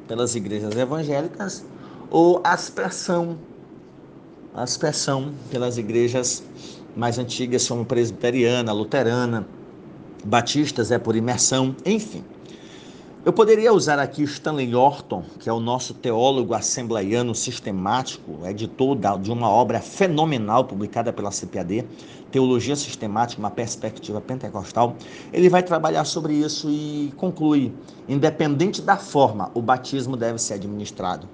pelas 0.08 0.34
igrejas 0.34 0.74
evangélicas 0.76 1.64
ou 2.10 2.40
aspersão. 2.42 3.36
Aspersão 4.54 5.32
pelas 5.50 5.76
igrejas 5.76 6.42
mais 6.96 7.18
antigas, 7.18 7.68
como 7.68 7.84
presbiteriana, 7.84 8.72
luterana, 8.72 9.46
batistas 10.24 10.90
é 10.90 10.98
por 10.98 11.14
imersão, 11.14 11.74
enfim. 11.84 12.24
Eu 13.22 13.34
poderia 13.34 13.70
usar 13.70 13.98
aqui 13.98 14.22
Stanley 14.22 14.74
Orton, 14.74 15.22
que 15.38 15.46
é 15.46 15.52
o 15.52 15.60
nosso 15.60 15.92
teólogo 15.92 16.54
assembleiano 16.54 17.34
sistemático, 17.34 18.46
editor 18.46 18.96
de 19.18 19.30
uma 19.30 19.46
obra 19.46 19.78
fenomenal 19.78 20.64
publicada 20.64 21.12
pela 21.12 21.30
CPAD, 21.30 21.84
Teologia 22.32 22.74
Sistemática, 22.74 23.38
uma 23.38 23.50
perspectiva 23.50 24.22
pentecostal. 24.22 24.96
Ele 25.34 25.50
vai 25.50 25.62
trabalhar 25.62 26.06
sobre 26.06 26.32
isso 26.32 26.70
e 26.70 27.12
conclui: 27.18 27.74
independente 28.08 28.80
da 28.80 28.96
forma, 28.96 29.50
o 29.52 29.60
batismo 29.60 30.16
deve 30.16 30.38
ser 30.38 30.54
administrado. 30.54 31.28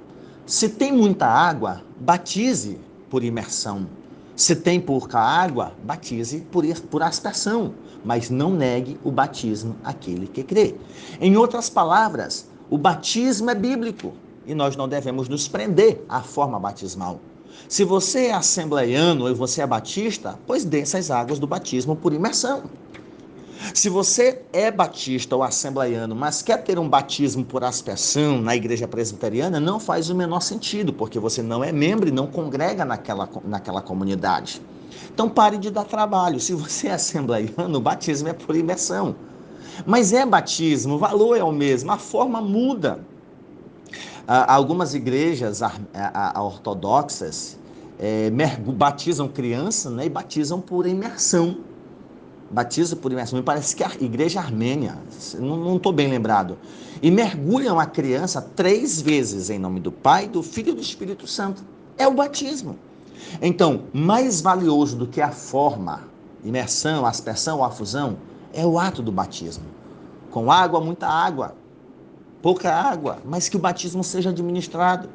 Se 0.44 0.68
tem 0.68 0.90
muita 0.90 1.26
água, 1.28 1.82
batize 2.00 2.80
por 3.08 3.22
imersão. 3.22 3.86
Se 4.34 4.56
tem 4.56 4.80
pouca 4.80 5.20
água, 5.20 5.72
batize 5.84 6.40
por, 6.50 6.64
por 6.90 7.00
mas 8.06 8.30
não 8.30 8.54
negue 8.54 8.96
o 9.02 9.10
batismo 9.10 9.74
àquele 9.82 10.28
que 10.28 10.44
crê. 10.44 10.76
Em 11.20 11.36
outras 11.36 11.68
palavras, 11.68 12.48
o 12.70 12.78
batismo 12.78 13.50
é 13.50 13.54
bíblico 13.54 14.12
e 14.46 14.54
nós 14.54 14.76
não 14.76 14.88
devemos 14.88 15.28
nos 15.28 15.48
prender 15.48 16.04
à 16.08 16.22
forma 16.22 16.58
batismal. 16.58 17.20
Se 17.68 17.82
você 17.82 18.26
é 18.26 18.32
assembleiano 18.32 19.26
ou 19.26 19.34
você 19.34 19.60
é 19.60 19.66
batista, 19.66 20.38
pois 20.46 20.64
desça 20.64 20.98
as 20.98 21.10
águas 21.10 21.40
do 21.40 21.48
batismo 21.48 21.96
por 21.96 22.12
imersão. 22.12 22.62
Se 23.74 23.88
você 23.88 24.42
é 24.52 24.70
batista 24.70 25.34
ou 25.34 25.42
assembleiano, 25.42 26.14
mas 26.14 26.42
quer 26.42 26.62
ter 26.62 26.78
um 26.78 26.88
batismo 26.88 27.44
por 27.44 27.64
aspersão 27.64 28.40
na 28.40 28.54
igreja 28.54 28.86
presbiteriana, 28.86 29.58
não 29.58 29.80
faz 29.80 30.10
o 30.10 30.14
menor 30.14 30.40
sentido, 30.40 30.92
porque 30.92 31.18
você 31.18 31.42
não 31.42 31.64
é 31.64 31.72
membro 31.72 32.08
e 32.08 32.12
não 32.12 32.28
congrega 32.28 32.84
naquela, 32.84 33.28
naquela 33.44 33.82
comunidade. 33.82 34.62
Então 35.12 35.28
pare 35.28 35.58
de 35.58 35.70
dar 35.70 35.84
trabalho. 35.84 36.40
Se 36.40 36.52
você 36.52 36.88
é 36.88 36.92
assembleiano, 36.92 37.78
o 37.78 37.80
batismo 37.80 38.28
é 38.28 38.32
por 38.32 38.56
imersão. 38.56 39.14
Mas 39.84 40.12
é 40.12 40.24
batismo, 40.24 40.94
o 40.94 40.98
valor 40.98 41.36
é 41.36 41.44
o 41.44 41.52
mesmo, 41.52 41.92
a 41.92 41.98
forma 41.98 42.40
muda. 42.40 43.00
algumas 44.26 44.94
igrejas 44.94 45.60
ortodoxas 46.34 47.58
é, 47.98 48.30
batizam 48.74 49.28
criança 49.28 49.90
né, 49.90 50.06
e 50.06 50.08
batizam 50.08 50.60
por 50.60 50.86
imersão 50.86 51.58
batiza 52.50 52.94
por 52.96 53.12
imersão, 53.12 53.38
me 53.38 53.44
parece 53.44 53.74
que 53.74 53.82
é 53.82 53.86
a 53.86 53.94
igreja 54.00 54.40
armênia, 54.40 54.96
não 55.38 55.76
estou 55.76 55.92
bem 55.92 56.08
lembrado, 56.08 56.56
e 57.02 57.10
mergulham 57.10 57.78
a 57.78 57.86
criança 57.86 58.40
três 58.40 59.00
vezes 59.00 59.50
em 59.50 59.58
nome 59.58 59.80
do 59.80 59.92
Pai, 59.92 60.28
do 60.28 60.42
Filho 60.42 60.70
e 60.70 60.74
do 60.74 60.80
Espírito 60.80 61.26
Santo. 61.26 61.62
É 61.98 62.06
o 62.06 62.14
batismo. 62.14 62.78
Então, 63.40 63.84
mais 63.92 64.40
valioso 64.40 64.96
do 64.96 65.06
que 65.06 65.20
a 65.20 65.30
forma, 65.30 66.04
imersão, 66.44 67.04
aspersão 67.06 67.58
ou 67.58 67.64
afusão, 67.64 68.16
é 68.52 68.64
o 68.64 68.78
ato 68.78 69.02
do 69.02 69.12
batismo. 69.12 69.64
Com 70.30 70.50
água, 70.50 70.80
muita 70.80 71.06
água, 71.06 71.54
pouca 72.42 72.72
água, 72.72 73.18
mas 73.24 73.48
que 73.48 73.56
o 73.56 73.60
batismo 73.60 74.04
seja 74.04 74.30
administrado. 74.30 75.08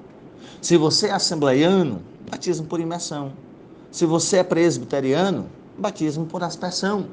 Se 0.61 0.77
você 0.77 1.07
é 1.07 1.11
assembleiano, 1.11 2.01
batismo 2.29 2.67
por 2.67 2.79
imersão. 2.79 3.33
Se 3.91 4.05
você 4.05 4.37
é 4.37 4.43
presbiteriano, 4.43 5.47
batismo 5.77 6.25
por 6.25 6.43
aspersão. 6.43 7.07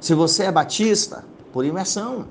Se 0.00 0.14
você 0.14 0.44
é 0.44 0.52
batista, 0.52 1.24
por 1.52 1.64
imersão. 1.64 2.26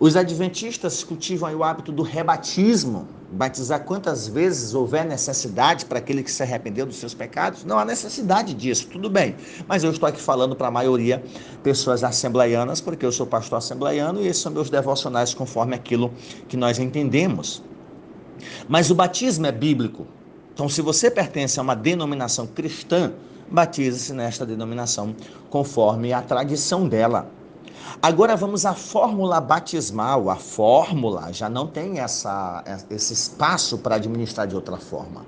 Os 0.00 0.16
adventistas 0.16 1.02
cultivam 1.02 1.54
o 1.54 1.64
hábito 1.64 1.90
do 1.90 2.02
rebatismo, 2.02 3.06
batizar 3.30 3.84
quantas 3.84 4.26
vezes 4.26 4.74
houver 4.74 5.04
necessidade 5.04 5.84
para 5.84 5.98
aquele 5.98 6.22
que 6.22 6.30
se 6.30 6.42
arrependeu 6.42 6.86
dos 6.86 6.96
seus 6.96 7.14
pecados. 7.14 7.64
Não 7.64 7.78
há 7.78 7.84
necessidade 7.84 8.54
disso, 8.54 8.86
tudo 8.86 9.10
bem. 9.10 9.36
Mas 9.66 9.84
eu 9.84 9.90
estou 9.90 10.08
aqui 10.08 10.20
falando 10.20 10.56
para 10.56 10.68
a 10.68 10.70
maioria 10.70 11.22
pessoas 11.62 12.02
assembleianas, 12.02 12.80
porque 12.80 13.04
eu 13.04 13.12
sou 13.12 13.26
pastor 13.26 13.58
assembleiano 13.58 14.22
e 14.22 14.26
esses 14.26 14.42
são 14.42 14.52
meus 14.52 14.70
devocionais 14.70 15.34
conforme 15.34 15.74
aquilo 15.74 16.12
que 16.48 16.56
nós 16.56 16.78
entendemos. 16.78 17.62
Mas 18.68 18.90
o 18.90 18.94
batismo 18.94 19.46
é 19.46 19.52
bíblico. 19.52 20.06
Então, 20.54 20.68
se 20.68 20.80
você 20.80 21.10
pertence 21.10 21.58
a 21.58 21.62
uma 21.62 21.76
denominação 21.76 22.46
cristã, 22.46 23.12
batize-se 23.50 24.12
nesta 24.12 24.44
denominação, 24.44 25.14
conforme 25.50 26.12
a 26.12 26.22
tradição 26.22 26.88
dela. 26.88 27.30
Agora 28.02 28.36
vamos 28.36 28.64
à 28.64 28.74
fórmula 28.74 29.40
batismal. 29.40 30.30
A 30.30 30.36
fórmula 30.36 31.32
já 31.32 31.48
não 31.48 31.66
tem 31.66 31.98
essa, 31.98 32.62
esse 32.90 33.12
espaço 33.12 33.78
para 33.78 33.96
administrar 33.96 34.46
de 34.46 34.54
outra 34.54 34.76
forma. 34.76 35.26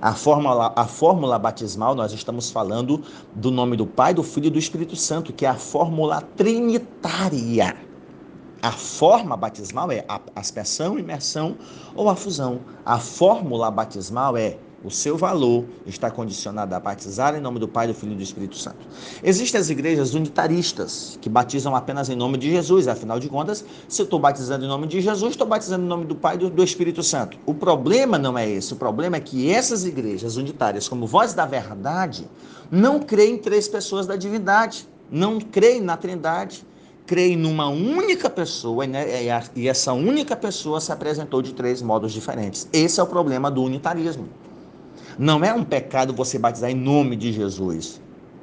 A 0.00 0.12
fórmula, 0.12 0.72
a 0.76 0.86
fórmula 0.86 1.38
batismal, 1.38 1.94
nós 1.94 2.12
estamos 2.12 2.50
falando 2.50 3.02
do 3.34 3.50
nome 3.50 3.76
do 3.76 3.86
Pai, 3.86 4.12
do 4.12 4.22
Filho 4.22 4.48
e 4.48 4.50
do 4.50 4.58
Espírito 4.58 4.94
Santo, 4.96 5.32
que 5.32 5.46
é 5.46 5.48
a 5.48 5.54
fórmula 5.54 6.20
trinitária. 6.36 7.74
A 8.60 8.70
forma 8.70 9.36
batismal 9.36 9.90
é 9.90 10.04
a 10.08 10.20
aspersão, 10.36 10.98
imersão 10.98 11.56
ou 11.94 12.08
a 12.08 12.14
fusão. 12.14 12.60
A 12.84 12.98
fórmula 12.98 13.70
batismal 13.70 14.36
é 14.36 14.58
O 14.84 14.90
seu 14.90 15.16
valor 15.16 15.64
está 15.86 16.10
condicionado 16.10 16.74
a 16.74 16.78
batizar 16.78 17.34
em 17.34 17.40
nome 17.40 17.58
do 17.58 17.66
Pai, 17.66 17.86
do 17.86 17.94
Filho 17.94 18.12
e 18.12 18.16
do 18.16 18.22
Espírito 18.22 18.54
Santo. 18.54 18.86
Existem 19.22 19.58
as 19.58 19.70
igrejas 19.70 20.12
unitaristas, 20.12 21.18
que 21.22 21.30
batizam 21.30 21.74
apenas 21.74 22.10
em 22.10 22.14
nome 22.14 22.36
de 22.36 22.50
Jesus. 22.50 22.86
Afinal 22.86 23.18
de 23.18 23.26
contas, 23.30 23.64
se 23.88 24.02
eu 24.02 24.04
estou 24.04 24.20
batizando 24.20 24.66
em 24.66 24.68
nome 24.68 24.86
de 24.86 25.00
Jesus, 25.00 25.32
estou 25.32 25.46
batizando 25.46 25.86
em 25.86 25.88
nome 25.88 26.04
do 26.04 26.14
Pai 26.14 26.36
e 26.36 26.50
do 26.50 26.62
Espírito 26.62 27.02
Santo. 27.02 27.38
O 27.46 27.54
problema 27.54 28.18
não 28.18 28.36
é 28.36 28.46
esse. 28.46 28.74
O 28.74 28.76
problema 28.76 29.16
é 29.16 29.20
que 29.20 29.50
essas 29.50 29.86
igrejas 29.86 30.36
unitárias, 30.36 30.86
como 30.86 31.06
voz 31.06 31.32
da 31.32 31.46
verdade, 31.46 32.28
não 32.70 33.00
creem 33.00 33.36
em 33.36 33.38
três 33.38 33.66
pessoas 33.66 34.06
da 34.06 34.16
divindade, 34.16 34.86
não 35.10 35.40
creem 35.40 35.80
na 35.80 35.96
trindade 35.96 36.62
creem 37.06 37.36
numa 37.36 37.68
única 37.68 38.30
pessoa 38.30 38.86
né, 38.86 39.22
e 39.54 39.68
essa 39.68 39.92
única 39.92 40.34
pessoa 40.34 40.80
se 40.80 40.90
apresentou 40.90 41.42
de 41.42 41.52
três 41.52 41.82
modos 41.82 42.12
diferentes. 42.12 42.66
Esse 42.72 42.98
é 42.98 43.02
o 43.02 43.06
problema 43.06 43.50
do 43.50 43.62
unitarismo. 43.62 44.26
Não 45.18 45.44
é 45.44 45.52
um 45.54 45.64
pecado 45.64 46.12
você 46.12 46.38
batizar 46.38 46.70
em 46.70 46.74
nome 46.74 47.16
de 47.16 47.32
Jesus, 47.32 48.00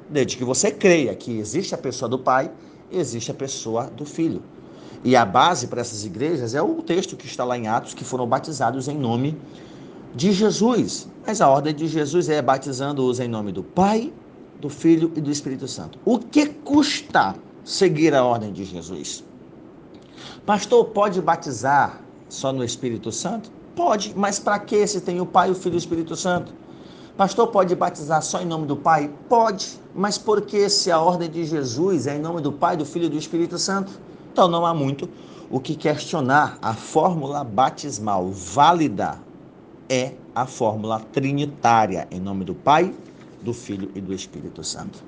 desde 0.08 0.36
que 0.36 0.44
você 0.44 0.70
creia 0.70 1.14
que 1.14 1.38
existe 1.38 1.74
a 1.74 1.78
pessoa 1.78 2.08
do 2.08 2.18
Pai 2.18 2.50
existe 2.92 3.30
a 3.30 3.34
pessoa 3.34 3.86
do 3.86 4.04
Filho. 4.04 4.42
E 5.04 5.16
a 5.16 5.24
base 5.24 5.66
para 5.66 5.80
essas 5.80 6.04
igrejas 6.04 6.54
é 6.54 6.62
o 6.62 6.74
texto 6.82 7.16
que 7.16 7.26
está 7.26 7.44
lá 7.44 7.58
em 7.58 7.66
Atos, 7.66 7.94
que 7.94 8.04
foram 8.04 8.26
batizados 8.26 8.86
em 8.86 8.96
nome 8.96 9.36
de 10.14 10.32
Jesus. 10.32 11.08
Mas 11.26 11.40
a 11.40 11.48
ordem 11.48 11.74
de 11.74 11.88
Jesus 11.88 12.28
é 12.28 12.40
batizando-os 12.40 13.18
em 13.18 13.26
nome 13.26 13.50
do 13.50 13.62
Pai, 13.62 14.12
do 14.60 14.68
Filho 14.68 15.10
e 15.16 15.20
do 15.20 15.30
Espírito 15.30 15.66
Santo. 15.66 15.98
O 16.04 16.18
que 16.18 16.46
custa 16.46 17.34
seguir 17.64 18.14
a 18.14 18.24
ordem 18.24 18.52
de 18.52 18.64
Jesus? 18.64 19.24
Pastor, 20.46 20.84
pode 20.86 21.20
batizar 21.20 22.00
só 22.28 22.52
no 22.52 22.62
Espírito 22.62 23.10
Santo? 23.10 23.50
Pode, 23.74 24.12
mas 24.16 24.38
para 24.38 24.58
que 24.58 24.86
se 24.86 25.00
tem 25.00 25.20
o 25.20 25.26
Pai, 25.26 25.50
o 25.50 25.54
Filho 25.54 25.74
e 25.74 25.76
o 25.76 25.78
Espírito 25.78 26.14
Santo? 26.14 26.52
Pastor, 27.16 27.48
pode 27.48 27.74
batizar 27.74 28.22
só 28.22 28.40
em 28.40 28.46
nome 28.46 28.66
do 28.66 28.76
Pai? 28.76 29.10
Pode, 29.28 29.78
mas 29.94 30.16
por 30.16 30.40
que 30.40 30.68
se 30.70 30.90
a 30.90 30.98
ordem 30.98 31.30
de 31.30 31.44
Jesus 31.44 32.06
é 32.06 32.16
em 32.16 32.18
nome 32.18 32.40
do 32.40 32.50
Pai, 32.50 32.74
do 32.74 32.86
Filho 32.86 33.04
e 33.04 33.10
do 33.10 33.18
Espírito 33.18 33.58
Santo? 33.58 33.92
Então 34.32 34.48
não 34.48 34.64
há 34.64 34.72
muito 34.72 35.08
o 35.50 35.60
que 35.60 35.74
questionar. 35.74 36.58
A 36.62 36.72
fórmula 36.72 37.44
batismal 37.44 38.30
válida 38.30 39.20
é 39.90 40.12
a 40.34 40.46
fórmula 40.46 41.00
trinitária, 41.12 42.08
em 42.10 42.18
nome 42.18 42.46
do 42.46 42.54
Pai, 42.54 42.94
do 43.42 43.52
Filho 43.52 43.90
e 43.94 44.00
do 44.00 44.14
Espírito 44.14 44.64
Santo. 44.64 45.04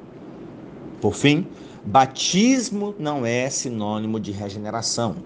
Por 1.00 1.14
fim, 1.14 1.46
batismo 1.82 2.94
não 2.98 3.24
é 3.24 3.48
sinônimo 3.48 4.20
de 4.20 4.30
regeneração. 4.30 5.16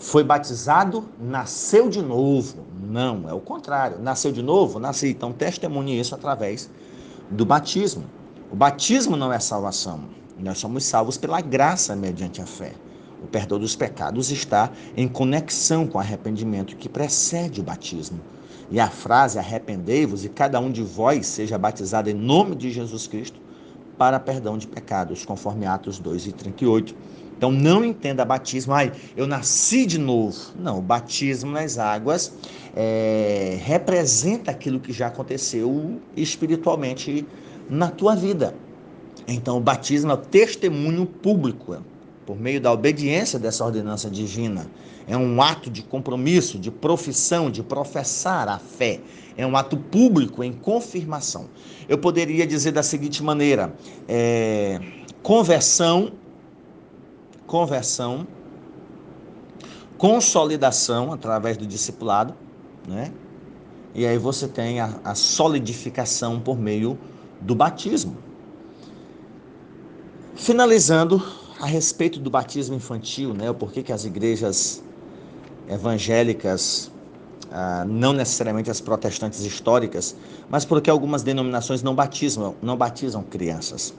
Foi 0.00 0.24
batizado, 0.24 1.04
nasceu 1.20 1.90
de 1.90 2.00
novo. 2.00 2.64
Não, 2.82 3.28
é 3.28 3.34
o 3.34 3.40
contrário. 3.40 3.98
Nasceu 3.98 4.32
de 4.32 4.42
novo, 4.42 4.78
nasci. 4.78 5.08
Então 5.08 5.30
testemunhe 5.30 6.00
isso 6.00 6.14
através 6.14 6.70
do 7.30 7.44
batismo. 7.44 8.04
O 8.50 8.56
batismo 8.56 9.14
não 9.14 9.30
é 9.30 9.38
salvação. 9.38 10.00
Nós 10.38 10.56
somos 10.56 10.84
salvos 10.84 11.18
pela 11.18 11.42
graça 11.42 11.94
mediante 11.94 12.40
a 12.40 12.46
fé. 12.46 12.72
O 13.22 13.26
perdão 13.26 13.58
dos 13.58 13.76
pecados 13.76 14.30
está 14.30 14.70
em 14.96 15.06
conexão 15.06 15.86
com 15.86 15.98
o 15.98 16.00
arrependimento 16.00 16.76
que 16.76 16.88
precede 16.88 17.60
o 17.60 17.62
batismo. 17.62 18.20
E 18.70 18.80
a 18.80 18.88
frase 18.88 19.38
arrependei-vos 19.38 20.24
e 20.24 20.30
cada 20.30 20.58
um 20.60 20.72
de 20.72 20.82
vós 20.82 21.26
seja 21.26 21.58
batizado 21.58 22.08
em 22.08 22.14
nome 22.14 22.56
de 22.56 22.70
Jesus 22.70 23.06
Cristo 23.06 23.38
para 23.98 24.18
perdão 24.18 24.56
de 24.56 24.66
pecados, 24.66 25.26
conforme 25.26 25.66
Atos 25.66 25.98
2 25.98 26.28
e 26.28 26.32
38. 26.32 26.94
Então 27.40 27.50
não 27.50 27.82
entenda 27.82 28.22
batismo, 28.22 28.74
ai, 28.74 28.92
eu 29.16 29.26
nasci 29.26 29.86
de 29.86 29.96
novo. 29.96 30.36
Não, 30.58 30.78
o 30.78 30.82
batismo 30.82 31.50
nas 31.50 31.78
águas 31.78 32.34
é, 32.76 33.58
representa 33.62 34.50
aquilo 34.50 34.78
que 34.78 34.92
já 34.92 35.06
aconteceu 35.06 35.98
espiritualmente 36.14 37.26
na 37.70 37.90
tua 37.90 38.14
vida. 38.14 38.54
Então 39.26 39.56
o 39.56 39.60
batismo 39.60 40.10
é 40.10 40.14
o 40.14 40.18
testemunho 40.18 41.06
público, 41.06 41.78
por 42.26 42.38
meio 42.38 42.60
da 42.60 42.70
obediência 42.70 43.38
dessa 43.38 43.64
ordenança 43.64 44.10
divina. 44.10 44.70
É 45.08 45.16
um 45.16 45.40
ato 45.40 45.70
de 45.70 45.82
compromisso, 45.82 46.58
de 46.58 46.70
profissão, 46.70 47.50
de 47.50 47.62
professar 47.62 48.50
a 48.50 48.58
fé. 48.58 49.00
É 49.34 49.46
um 49.46 49.56
ato 49.56 49.78
público 49.78 50.44
em 50.44 50.52
confirmação. 50.52 51.46
Eu 51.88 51.96
poderia 51.96 52.46
dizer 52.46 52.72
da 52.72 52.82
seguinte 52.82 53.22
maneira: 53.22 53.74
é, 54.06 54.78
conversão, 55.22 56.12
conversão, 57.50 58.28
consolidação 59.98 61.12
através 61.12 61.56
do 61.56 61.66
discipulado, 61.66 62.32
né? 62.86 63.12
E 63.92 64.06
aí 64.06 64.16
você 64.16 64.46
tem 64.46 64.78
a, 64.78 65.00
a 65.02 65.16
solidificação 65.16 66.38
por 66.38 66.56
meio 66.56 66.96
do 67.40 67.56
batismo. 67.56 68.16
Finalizando, 70.36 71.20
a 71.58 71.66
respeito 71.66 72.20
do 72.20 72.30
batismo 72.30 72.76
infantil, 72.76 73.34
né, 73.34 73.50
o 73.50 73.54
porquê 73.54 73.82
que 73.82 73.92
as 73.92 74.04
igrejas 74.04 74.80
evangélicas, 75.68 76.88
ah, 77.50 77.84
não 77.84 78.12
necessariamente 78.12 78.70
as 78.70 78.80
protestantes 78.80 79.40
históricas, 79.40 80.14
mas 80.48 80.64
porque 80.64 80.88
algumas 80.88 81.24
denominações 81.24 81.82
não 81.82 81.96
batizam, 81.96 82.54
não 82.62 82.76
batizam 82.76 83.24
crianças. 83.24 83.92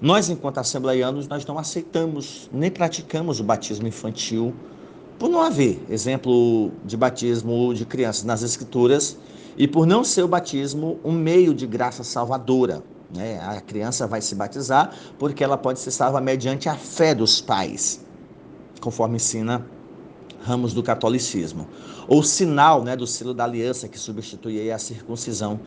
Nós, 0.00 0.28
enquanto 0.28 0.58
assembleianos, 0.58 1.28
nós 1.28 1.46
não 1.46 1.58
aceitamos 1.58 2.48
nem 2.52 2.70
praticamos 2.70 3.40
o 3.40 3.44
batismo 3.44 3.86
infantil 3.86 4.54
por 5.18 5.28
não 5.28 5.40
haver 5.40 5.80
exemplo 5.88 6.72
de 6.84 6.96
batismo 6.96 7.72
de 7.72 7.84
crianças 7.84 8.24
nas 8.24 8.42
escrituras 8.42 9.16
e 9.56 9.68
por 9.68 9.86
não 9.86 10.02
ser 10.02 10.22
o 10.22 10.28
batismo 10.28 10.98
um 11.04 11.12
meio 11.12 11.54
de 11.54 11.66
graça 11.66 12.02
salvadora. 12.02 12.82
Né? 13.14 13.40
A 13.40 13.60
criança 13.60 14.06
vai 14.06 14.20
se 14.20 14.34
batizar 14.34 14.92
porque 15.18 15.44
ela 15.44 15.56
pode 15.56 15.78
ser 15.78 15.92
salva 15.92 16.20
mediante 16.20 16.68
a 16.68 16.74
fé 16.74 17.14
dos 17.14 17.40
pais, 17.40 18.04
conforme 18.80 19.16
ensina 19.16 19.64
ramos 20.42 20.74
do 20.74 20.82
catolicismo. 20.82 21.68
Ou 22.06 22.22
sinal 22.22 22.82
né, 22.82 22.96
do 22.96 23.06
selo 23.06 23.32
da 23.32 23.44
aliança 23.44 23.88
que 23.88 23.98
substitui 23.98 24.70
a 24.70 24.78
circuncisão 24.78 25.60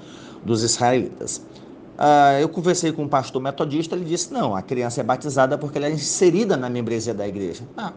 dos 0.46 0.62
israelitas. 0.62 1.42
Uh, 1.98 2.40
eu 2.40 2.48
conversei 2.48 2.92
com 2.92 3.04
um 3.04 3.08
pastor 3.08 3.42
metodista, 3.42 3.96
ele 3.96 4.06
disse: 4.06 4.32
não, 4.32 4.56
a 4.56 4.62
criança 4.62 5.02
é 5.02 5.04
batizada 5.04 5.58
porque 5.58 5.80
ela 5.80 5.88
é 5.88 5.92
inserida 5.92 6.56
na 6.56 6.70
membresia 6.70 7.14
da 7.14 7.28
igreja. 7.28 7.64
Ah, 7.76 7.92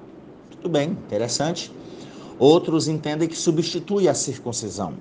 tudo 0.51 0.71
bem, 0.71 0.91
interessante. 0.91 1.71
Outros 2.39 2.89
entendem 2.89 3.29
que 3.29 3.37
substitui 3.37 4.09
a 4.09 4.15
circuncisão. 4.15 4.95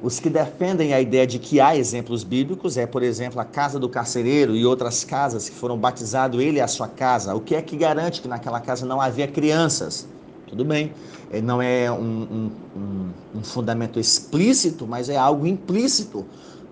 Os 0.00 0.20
que 0.20 0.30
defendem 0.30 0.94
a 0.94 1.00
ideia 1.00 1.26
de 1.26 1.40
que 1.40 1.58
há 1.58 1.76
exemplos 1.76 2.22
bíblicos 2.22 2.76
é, 2.76 2.86
por 2.86 3.02
exemplo, 3.02 3.40
a 3.40 3.44
casa 3.44 3.80
do 3.80 3.88
carcereiro 3.88 4.54
e 4.54 4.64
outras 4.64 5.02
casas 5.02 5.48
que 5.48 5.56
foram 5.56 5.76
batizados 5.76 6.40
ele 6.40 6.58
e 6.58 6.60
a 6.60 6.68
sua 6.68 6.86
casa. 6.86 7.34
O 7.34 7.40
que 7.40 7.56
é 7.56 7.62
que 7.62 7.76
garante 7.76 8.20
que 8.20 8.28
naquela 8.28 8.60
casa 8.60 8.86
não 8.86 9.00
havia 9.00 9.26
crianças? 9.26 10.06
Tudo 10.46 10.64
bem, 10.64 10.92
é, 11.32 11.40
não 11.40 11.60
é 11.60 11.90
um, 11.90 12.50
um, 12.76 13.10
um 13.34 13.42
fundamento 13.42 13.98
explícito, 13.98 14.86
mas 14.86 15.08
é 15.08 15.16
algo 15.16 15.46
implícito. 15.46 16.24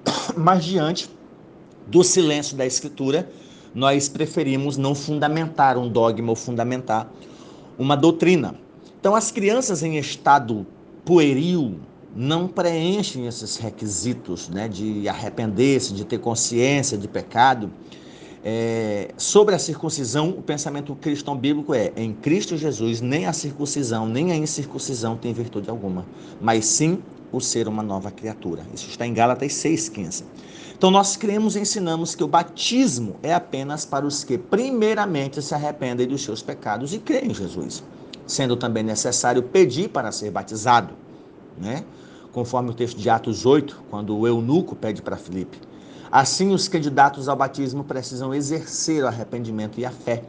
Mas 0.37 0.65
diante 0.65 1.11
do 1.87 2.03
silêncio 2.03 2.57
da 2.57 2.67
Escritura, 2.67 3.29
nós 3.75 4.09
preferimos 4.09 4.77
não 4.77 4.95
fundamentar 4.95 5.77
um 5.77 5.89
dogma 5.89 6.31
ou 6.31 6.37
fundamentar 6.37 7.11
uma 7.79 7.97
doutrina. 7.97 8.55
Então, 9.01 9.15
as 9.15 9.31
crianças 9.31 9.83
em 9.83 9.99
estado 9.99 10.67
pueril, 11.05 11.79
não 12.15 12.47
preenchem 12.47 13.27
esses 13.27 13.57
requisitos 13.57 14.49
né, 14.49 14.69
de 14.69 15.09
arrepender-se, 15.09 15.93
de 15.93 16.05
ter 16.05 16.19
consciência 16.19 16.97
de 16.97 17.09
pecado. 17.09 17.71
É, 18.47 19.09
sobre 19.17 19.55
a 19.55 19.59
circuncisão, 19.59 20.29
o 20.29 20.43
pensamento 20.43 20.95
cristão 20.95 21.37
bíblico 21.37 21.75
é: 21.75 21.93
em 21.97 22.13
Cristo 22.13 22.57
Jesus, 22.57 23.01
nem 23.01 23.27
a 23.27 23.33
circuncisão, 23.33 24.07
nem 24.07 24.33
a 24.33 24.37
incircuncisão 24.37 25.17
tem 25.17 25.33
virtude 25.33 25.71
alguma, 25.71 26.07
mas 26.41 26.67
sim 26.67 27.03
o 27.33 27.41
ser 27.41 27.67
uma 27.67 27.83
nova 27.83 28.11
criatura. 28.11 28.63
Isso 28.73 28.89
está 28.89 29.07
em 29.07 29.15
Gálatas 29.15 29.53
6,15. 29.53 30.25
Então, 30.77 30.91
nós 30.91 31.17
cremos 31.17 31.57
e 31.57 31.61
ensinamos 31.61 32.15
que 32.15 32.25
o 32.25 32.29
batismo 32.29 33.17
é 33.23 33.33
apenas 33.33 33.85
para 33.85 34.07
os 34.07 34.25
que, 34.25 34.37
primeiramente, 34.37 35.41
se 35.41 35.55
arrependem 35.55 36.07
dos 36.07 36.23
seus 36.23 36.43
pecados 36.43 36.93
e 36.93 36.99
creem 36.99 37.31
em 37.31 37.35
Jesus, 37.35 37.83
sendo 38.27 38.57
também 38.57 38.83
necessário 38.83 39.43
pedir 39.43 39.89
para 39.89 40.13
ser 40.13 40.31
batizado. 40.31 40.95
Né? 41.57 41.85
conforme 42.35 42.71
o 42.71 42.75
texto 42.75 42.99
de 42.99 43.09
Atos 43.09 43.47
8, 43.47 43.85
quando 43.89 44.19
o 44.19 44.27
eunuco 44.27 44.75
pede 44.75 45.01
para 45.01 45.17
Filipe. 45.17 45.57
Assim, 46.11 46.53
os 46.53 46.67
candidatos 46.67 47.29
ao 47.29 47.37
batismo 47.37 47.85
precisam 47.85 48.35
exercer 48.35 49.05
o 49.05 49.07
arrependimento 49.07 49.79
e 49.79 49.87
a 49.87 49.91
fé. 49.91 50.25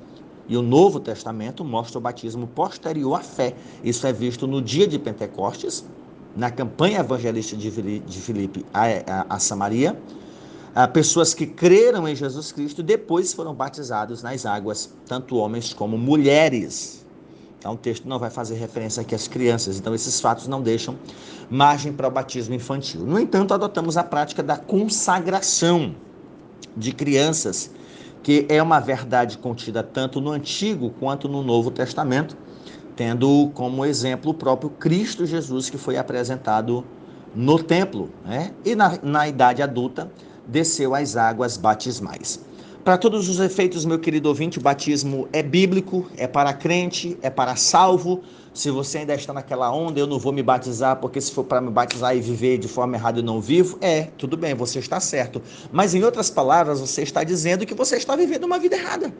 E 0.47 0.55
o 0.55 0.61
Novo 0.61 0.99
Testamento 0.99 1.65
mostra 1.65 1.97
o 1.97 2.01
batismo 2.01 2.45
posterior 2.45 3.15
à 3.15 3.23
fé. 3.23 3.55
Isso 3.83 4.05
é 4.05 4.13
visto 4.13 4.45
no 4.45 4.61
dia 4.61 4.87
de 4.87 4.99
Pentecostes, 4.99 5.83
na 6.35 6.51
campanha 6.51 6.99
evangelista 6.99 7.57
de 7.57 7.71
Filipe 8.21 8.63
a, 8.71 8.83
a, 8.85 9.35
a 9.35 9.39
Samaria. 9.39 9.99
A 10.75 10.89
pessoas 10.89 11.33
que 11.33 11.45
creram 11.45 12.05
em 12.05 12.13
Jesus 12.13 12.51
Cristo 12.51 12.83
depois 12.83 13.33
foram 13.33 13.55
batizados 13.55 14.21
nas 14.21 14.45
águas, 14.45 14.93
tanto 15.07 15.37
homens 15.37 15.73
como 15.73 15.97
mulheres. 15.97 17.05
Então, 17.57 17.75
o 17.75 17.77
texto 17.77 18.05
não 18.09 18.19
vai 18.19 18.29
fazer 18.29 18.55
referência 18.55 18.99
aqui 18.99 19.15
às 19.15 19.25
crianças, 19.25 19.79
então 19.79 19.95
esses 19.95 20.19
fatos 20.19 20.49
não 20.49 20.61
deixam 20.61 20.97
margem 21.49 21.93
para 21.93 22.09
o 22.09 22.11
batismo 22.11 22.53
infantil. 22.53 23.05
No 23.05 23.17
entanto, 23.17 23.53
adotamos 23.53 23.95
a 23.95 24.03
prática 24.03 24.43
da 24.43 24.57
consagração 24.57 25.95
de 26.75 26.91
crianças, 26.91 27.71
que 28.21 28.45
é 28.49 28.61
uma 28.61 28.81
verdade 28.81 29.37
contida 29.37 29.81
tanto 29.81 30.19
no 30.19 30.31
Antigo 30.31 30.89
quanto 30.99 31.29
no 31.29 31.41
Novo 31.41 31.71
Testamento, 31.71 32.35
tendo 32.97 33.49
como 33.53 33.85
exemplo 33.85 34.31
o 34.31 34.33
próprio 34.33 34.69
Cristo 34.71 35.25
Jesus, 35.25 35.69
que 35.69 35.77
foi 35.77 35.95
apresentado 35.97 36.83
no 37.33 37.63
templo, 37.63 38.09
né? 38.25 38.53
e 38.65 38.75
na, 38.75 38.99
na 39.01 39.25
idade 39.25 39.61
adulta 39.61 40.11
desceu 40.47 40.95
às 40.95 41.15
águas 41.15 41.57
batismais. 41.57 42.39
Para 42.85 42.99
todos 42.99 43.27
os 43.27 43.39
efeitos, 43.39 43.83
meu 43.83 43.97
querido 43.97 44.29
ouvinte, 44.29 44.59
o 44.59 44.61
batismo 44.61 45.27
é 45.33 45.41
bíblico, 45.41 46.05
é 46.17 46.27
para 46.27 46.53
crente, 46.53 47.17
é 47.23 47.31
para 47.31 47.55
salvo. 47.55 48.21
Se 48.53 48.69
você 48.69 48.99
ainda 48.99 49.15
está 49.15 49.33
naquela 49.33 49.73
onda, 49.73 49.99
eu 49.99 50.05
não 50.05 50.19
vou 50.19 50.31
me 50.31 50.43
batizar, 50.43 50.97
porque 50.97 51.19
se 51.19 51.31
for 51.31 51.43
para 51.43 51.59
me 51.59 51.71
batizar 51.71 52.15
e 52.15 52.21
viver 52.21 52.59
de 52.59 52.67
forma 52.67 52.95
errada 52.95 53.19
eu 53.19 53.23
não 53.23 53.41
vivo, 53.41 53.79
é, 53.81 54.03
tudo 54.19 54.37
bem, 54.37 54.53
você 54.53 54.77
está 54.77 54.99
certo. 54.99 55.41
Mas 55.71 55.95
em 55.95 56.03
outras 56.03 56.29
palavras, 56.29 56.79
você 56.79 57.01
está 57.01 57.23
dizendo 57.23 57.65
que 57.65 57.73
você 57.73 57.97
está 57.97 58.15
vivendo 58.15 58.43
uma 58.43 58.59
vida 58.59 58.75
errada. 58.75 59.11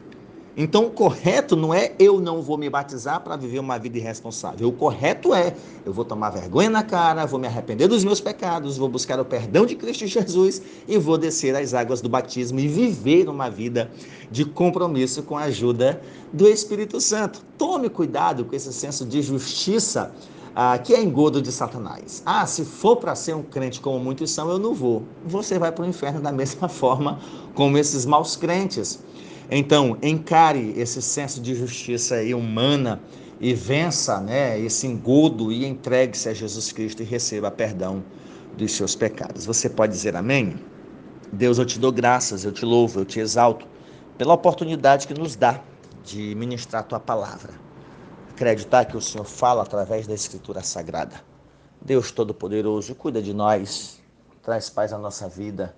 Então, 0.58 0.86
o 0.86 0.90
correto 0.90 1.54
não 1.54 1.74
é 1.74 1.92
eu 1.98 2.18
não 2.18 2.40
vou 2.40 2.56
me 2.56 2.70
batizar 2.70 3.20
para 3.20 3.36
viver 3.36 3.58
uma 3.58 3.78
vida 3.78 3.98
irresponsável. 3.98 4.68
O 4.68 4.72
correto 4.72 5.34
é 5.34 5.54
eu 5.84 5.92
vou 5.92 6.02
tomar 6.02 6.30
vergonha 6.30 6.70
na 6.70 6.82
cara, 6.82 7.26
vou 7.26 7.38
me 7.38 7.46
arrepender 7.46 7.86
dos 7.88 8.02
meus 8.02 8.22
pecados, 8.22 8.78
vou 8.78 8.88
buscar 8.88 9.20
o 9.20 9.24
perdão 9.24 9.66
de 9.66 9.76
Cristo 9.76 10.06
Jesus 10.06 10.62
e 10.88 10.96
vou 10.96 11.18
descer 11.18 11.54
as 11.54 11.74
águas 11.74 12.00
do 12.00 12.08
batismo 12.08 12.58
e 12.58 12.66
viver 12.66 13.28
uma 13.28 13.50
vida 13.50 13.90
de 14.30 14.46
compromisso 14.46 15.22
com 15.22 15.36
a 15.36 15.42
ajuda 15.42 16.00
do 16.32 16.48
Espírito 16.48 17.02
Santo. 17.02 17.42
Tome 17.58 17.90
cuidado 17.90 18.46
com 18.46 18.56
esse 18.56 18.72
senso 18.72 19.04
de 19.04 19.20
justiça 19.20 20.10
ah, 20.54 20.78
que 20.78 20.94
é 20.94 21.02
engodo 21.02 21.42
de 21.42 21.52
Satanás. 21.52 22.22
Ah, 22.24 22.46
se 22.46 22.64
for 22.64 22.96
para 22.96 23.14
ser 23.14 23.36
um 23.36 23.42
crente 23.42 23.78
como 23.78 23.98
muitos 23.98 24.30
são, 24.30 24.48
eu 24.48 24.58
não 24.58 24.72
vou. 24.72 25.02
Você 25.26 25.58
vai 25.58 25.70
para 25.70 25.84
o 25.84 25.86
inferno 25.86 26.18
da 26.18 26.32
mesma 26.32 26.66
forma 26.70 27.20
como 27.54 27.76
esses 27.76 28.06
maus 28.06 28.36
crentes. 28.36 28.98
Então, 29.50 29.96
encare 30.02 30.74
esse 30.76 31.00
senso 31.00 31.40
de 31.40 31.54
justiça 31.54 32.16
humana 32.34 33.00
e 33.40 33.54
vença 33.54 34.20
né, 34.20 34.58
esse 34.58 34.86
engodo 34.86 35.52
e 35.52 35.64
entregue-se 35.64 36.28
a 36.28 36.34
Jesus 36.34 36.72
Cristo 36.72 37.02
e 37.02 37.04
receba 37.04 37.50
perdão 37.50 38.02
dos 38.56 38.72
seus 38.72 38.96
pecados. 38.96 39.46
Você 39.46 39.68
pode 39.68 39.92
dizer 39.92 40.16
amém? 40.16 40.58
Deus, 41.32 41.58
eu 41.58 41.66
te 41.66 41.78
dou 41.78 41.92
graças, 41.92 42.44
eu 42.44 42.50
te 42.50 42.64
louvo, 42.64 43.00
eu 43.00 43.04
te 43.04 43.20
exalto 43.20 43.66
pela 44.18 44.34
oportunidade 44.34 45.06
que 45.06 45.14
nos 45.14 45.36
dá 45.36 45.60
de 46.02 46.34
ministrar 46.34 46.82
a 46.82 46.86
tua 46.86 47.00
palavra. 47.00 47.52
Acreditar 48.30 48.84
que 48.84 48.96
o 48.96 49.00
Senhor 49.00 49.24
fala 49.24 49.62
através 49.62 50.06
da 50.06 50.14
Escritura 50.14 50.62
Sagrada. 50.62 51.20
Deus 51.80 52.10
Todo-Poderoso, 52.10 52.94
cuida 52.94 53.22
de 53.22 53.32
nós, 53.32 54.00
traz 54.42 54.68
paz 54.70 54.92
à 54.92 54.98
nossa 54.98 55.28
vida 55.28 55.74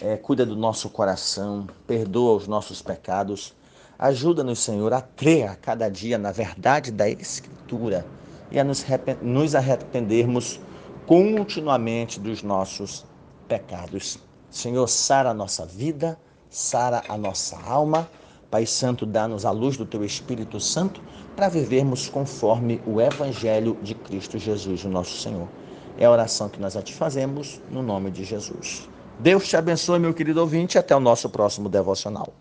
é, 0.00 0.16
cuida 0.16 0.46
do 0.46 0.56
nosso 0.56 0.88
coração, 0.88 1.66
perdoa 1.86 2.36
os 2.36 2.48
nossos 2.48 2.80
pecados. 2.80 3.54
Ajuda-nos, 3.98 4.58
Senhor, 4.60 4.92
a 4.92 5.02
crer 5.02 5.48
a 5.48 5.54
cada 5.54 5.88
dia 5.88 6.16
na 6.16 6.32
verdade 6.32 6.90
da 6.90 7.08
Escritura 7.08 8.06
e 8.50 8.58
a 8.58 8.64
nos, 8.64 9.54
arrependermos 9.54 10.58
continuamente 11.06 12.18
dos 12.18 12.42
nossos 12.42 13.04
pecados. 13.46 14.18
Senhor, 14.50 14.88
sara 14.88 15.30
a 15.30 15.34
nossa 15.34 15.66
vida, 15.66 16.18
sara 16.48 17.02
a 17.08 17.16
nossa 17.16 17.60
alma. 17.60 18.08
Pai 18.50 18.66
Santo, 18.66 19.06
dá-nos 19.06 19.44
a 19.44 19.52
luz 19.52 19.76
do 19.76 19.86
Teu 19.86 20.04
Espírito 20.04 20.58
Santo 20.58 21.00
para 21.36 21.48
vivermos 21.48 22.08
conforme 22.08 22.82
o 22.84 23.00
Evangelho 23.00 23.78
de 23.80 23.94
Cristo 23.94 24.38
Jesus, 24.38 24.84
o 24.84 24.88
nosso 24.88 25.20
Senhor. 25.20 25.48
É 25.96 26.06
a 26.06 26.10
oração 26.10 26.48
que 26.48 26.58
nós 26.58 26.76
a 26.76 26.82
te 26.82 26.92
fazemos 26.92 27.60
no 27.70 27.82
nome 27.82 28.10
de 28.10 28.24
Jesus. 28.24 28.88
Deus 29.20 29.46
te 29.46 29.54
abençoe, 29.54 29.98
meu 29.98 30.14
querido 30.14 30.40
ouvinte, 30.40 30.78
até 30.78 30.96
o 30.96 31.00
nosso 31.00 31.28
próximo 31.28 31.68
devocional. 31.68 32.32